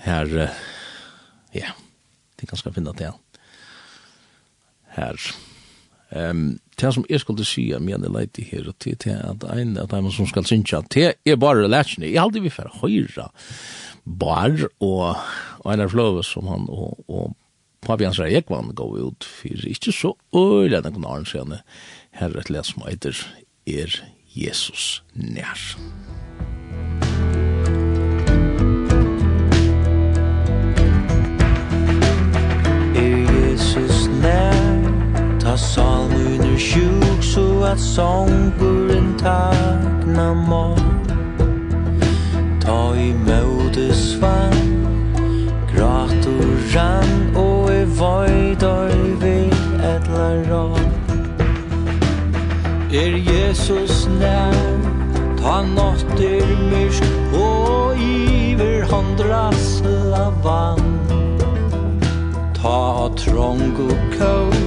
[0.05, 0.33] Her,
[1.57, 1.73] ja,
[2.37, 3.17] det kan skal finne til.
[4.97, 5.17] Her,
[6.17, 6.47] Ehm
[6.81, 10.11] det som jeg skulle si om jeg leite her og til at en av dem
[10.13, 13.31] som skal synge det er bare lærkene jeg aldri vil for høyre
[14.05, 15.17] bar og,
[15.65, 17.35] og en av fløve som han og, og
[17.87, 21.53] Papi hans reik gå han gav ut for ikke så øyla den kunne arne seg
[22.19, 23.15] her et les som heter
[23.67, 24.01] er
[24.37, 25.63] Jesus nær?
[32.97, 34.91] Er Jesus nær?
[35.41, 35.96] Ta sa
[36.57, 40.77] er sjuk så att sånguren takna må
[42.65, 44.57] Ta i møte svann
[45.75, 49.37] Grator rann og er voidar vi
[49.85, 50.65] etla rå
[52.89, 54.57] Er Jesus nær
[55.43, 60.89] Ta nåttir myrsk og iver håndras lavann
[62.57, 64.66] Ta trång og kål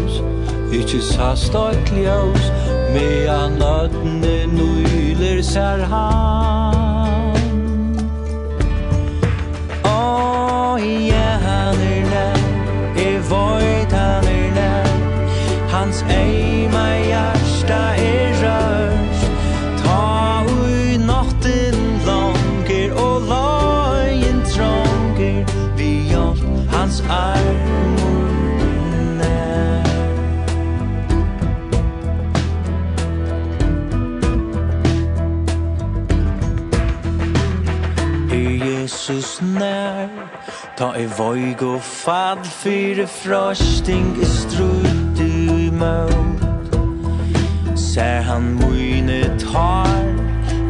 [0.71, 2.49] Ikki sast eitt ljós
[2.93, 7.33] Mean nøttene nøyler ser han
[9.89, 10.77] Åh,
[11.09, 12.37] ja, han er nær
[13.01, 14.93] E void han er nær
[15.73, 19.25] Hans eima hjärsta er rørst
[19.81, 19.99] Ta
[20.53, 24.45] ui natten langer Og lagen
[25.81, 26.45] Vi hjelp
[26.77, 27.48] hans arm
[39.39, 40.09] snær
[40.77, 46.75] Ta i voig og fad Fyre frosting i strut i møt
[47.79, 50.03] Ser han mine tar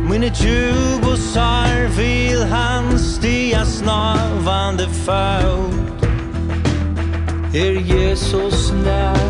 [0.09, 6.07] Mine tjub og sar Vil han stia snavande føt
[7.57, 9.25] Er Jesus nær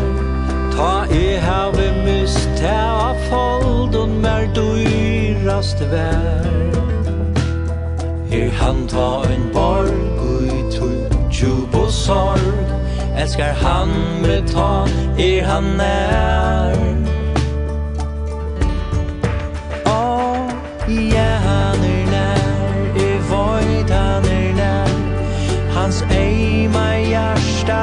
[0.76, 2.78] Ta i have mist Ta
[3.10, 6.89] av foldon mer dyrast vær.
[8.32, 9.90] Er han ta en borg
[10.22, 12.70] Ui tog tjub og sorg
[13.18, 13.88] Elskar han
[14.22, 14.86] med ta
[15.18, 16.76] er han nær.
[19.84, 19.98] Å,
[20.88, 24.94] ja han er nær Er void han er nær.
[25.74, 27.80] Hans eima hjärsta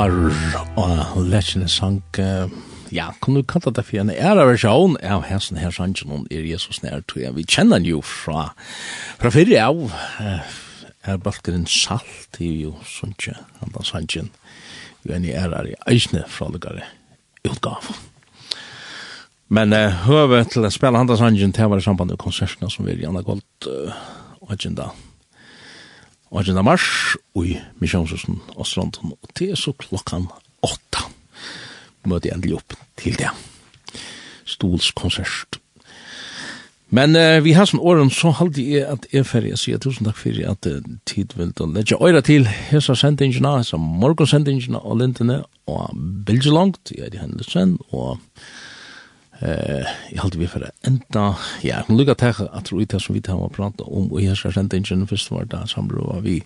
[0.00, 0.12] var
[0.80, 1.98] og lesen sang
[2.90, 6.46] ja, kan du kalla det for en æra versjon av hessen her sangen om er
[6.48, 8.46] Jesus nær tog vi kjenner jo fra
[9.20, 9.82] fra fyrir av
[11.04, 14.32] er balkeren salt i jo sunnkje da sangen
[15.04, 16.88] vi er i æra i eisne fra lukare
[17.44, 17.92] utgav
[19.52, 22.72] men uh, høve til å spela andan sangen til å være i samband med konsertene
[22.72, 24.02] som vi er gjerne godt uh,
[24.48, 24.92] agenda
[26.30, 30.28] og en mars i Misjonshusen og Stranden, og det er så klokkan
[30.62, 31.08] åtta.
[32.06, 33.32] Møte endelig opp til det.
[34.48, 35.58] Stolskonsert.
[36.90, 40.08] Men uh, vi har sånn åren, så halde jeg at jeg ferdig, jeg sier tusen
[40.08, 44.98] takk for at uh, tid vil da lette øyre til hessa sendingene, hessa morgonsendingene og
[45.02, 45.94] lintene, og
[46.26, 48.18] bildet langt, jeg er i hendelsen, og
[49.42, 51.36] Eh, jag hade vi för enda.
[51.62, 54.36] ja, hon lukar ta att tro det som vi tar och prata om och jag
[54.36, 56.42] ska sända in den första var där som blev vi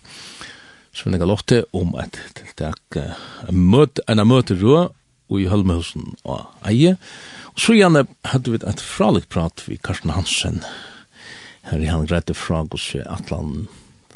[0.93, 2.97] så några lotte om att tilltak
[3.49, 4.89] möt en möte då
[5.27, 6.97] och i Holmhusen och eje
[7.41, 10.61] och så gärna hade vi ett fralikt prat vi Karsten Hansen
[11.61, 13.69] här i han grätte fragos Atlant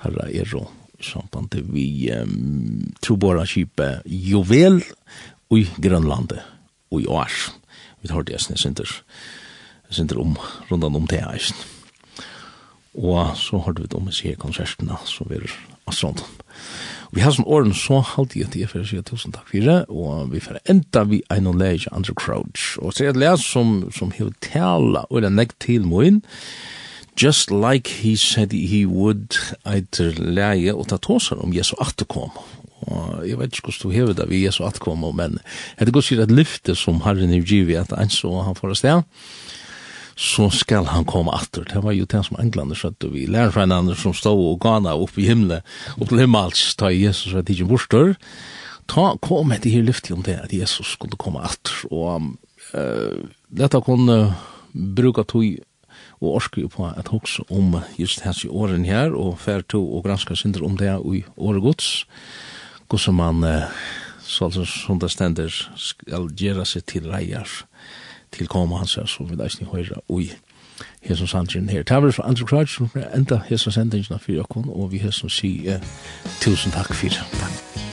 [0.03, 0.67] er är då
[1.01, 4.83] samband vi um, tror bara kipe juvel
[5.49, 6.39] i Grönlandet
[6.89, 7.51] och i Års
[8.01, 8.75] vi tar det jeg eisne
[9.89, 10.37] jeg sinter om,
[10.69, 11.65] rundan om det eisne.
[12.93, 15.51] Og så har vi vidt om i sier konsertene, så vi er
[15.89, 16.21] astrand.
[17.13, 20.33] Vi har sånn åren så halvdig at jeg fyrir sier tusen takk for det, og
[20.33, 22.75] vi får enda vi en og leis andre Crouch.
[22.83, 26.21] Og så er det leis som, som hever tala, og det nekt til moin,
[27.17, 32.29] just like he said he would, eitir leie, og ta tåsar om Jesu atterkom
[32.89, 35.39] og jeg vet ikke hvordan du hever det vi er så atkommet, men
[35.79, 39.03] det går sikkert et lyfte som Herren i givet at en så han får sted,
[40.19, 41.63] så skal han komme atter.
[41.63, 43.23] Det var jo det som englander skjøtte vi.
[43.31, 45.63] Lærer fra en annen som stod og gana opp i himmelen,
[45.95, 48.17] opp til himmels, ta Jesus rett tidsen borster.
[48.89, 51.85] Ta, kom etter her lyftet om det, at Jesus skulle komme atter.
[51.87, 52.33] Og
[52.73, 54.19] uh, dette kunne
[54.73, 55.45] bruka tog
[56.19, 60.03] og orsker på at hoksa om just hans i åren her, og fær to og
[60.03, 61.63] granska synder om det i åregods.
[61.63, 61.93] gods
[62.89, 63.63] hvordan man,
[64.21, 67.49] så som det stender, skal gjøre seg til reier,
[68.31, 70.29] til koma hans her, som vi da ikke høyre ui
[71.01, 71.83] hesson sandrin her.
[71.83, 75.29] Det var fra Andrew Crouch, som enda som sendingen av fyrir okkon, og vi hesson
[75.29, 75.79] sier
[76.41, 77.23] tusen takk fyrir.
[77.39, 77.88] Takk.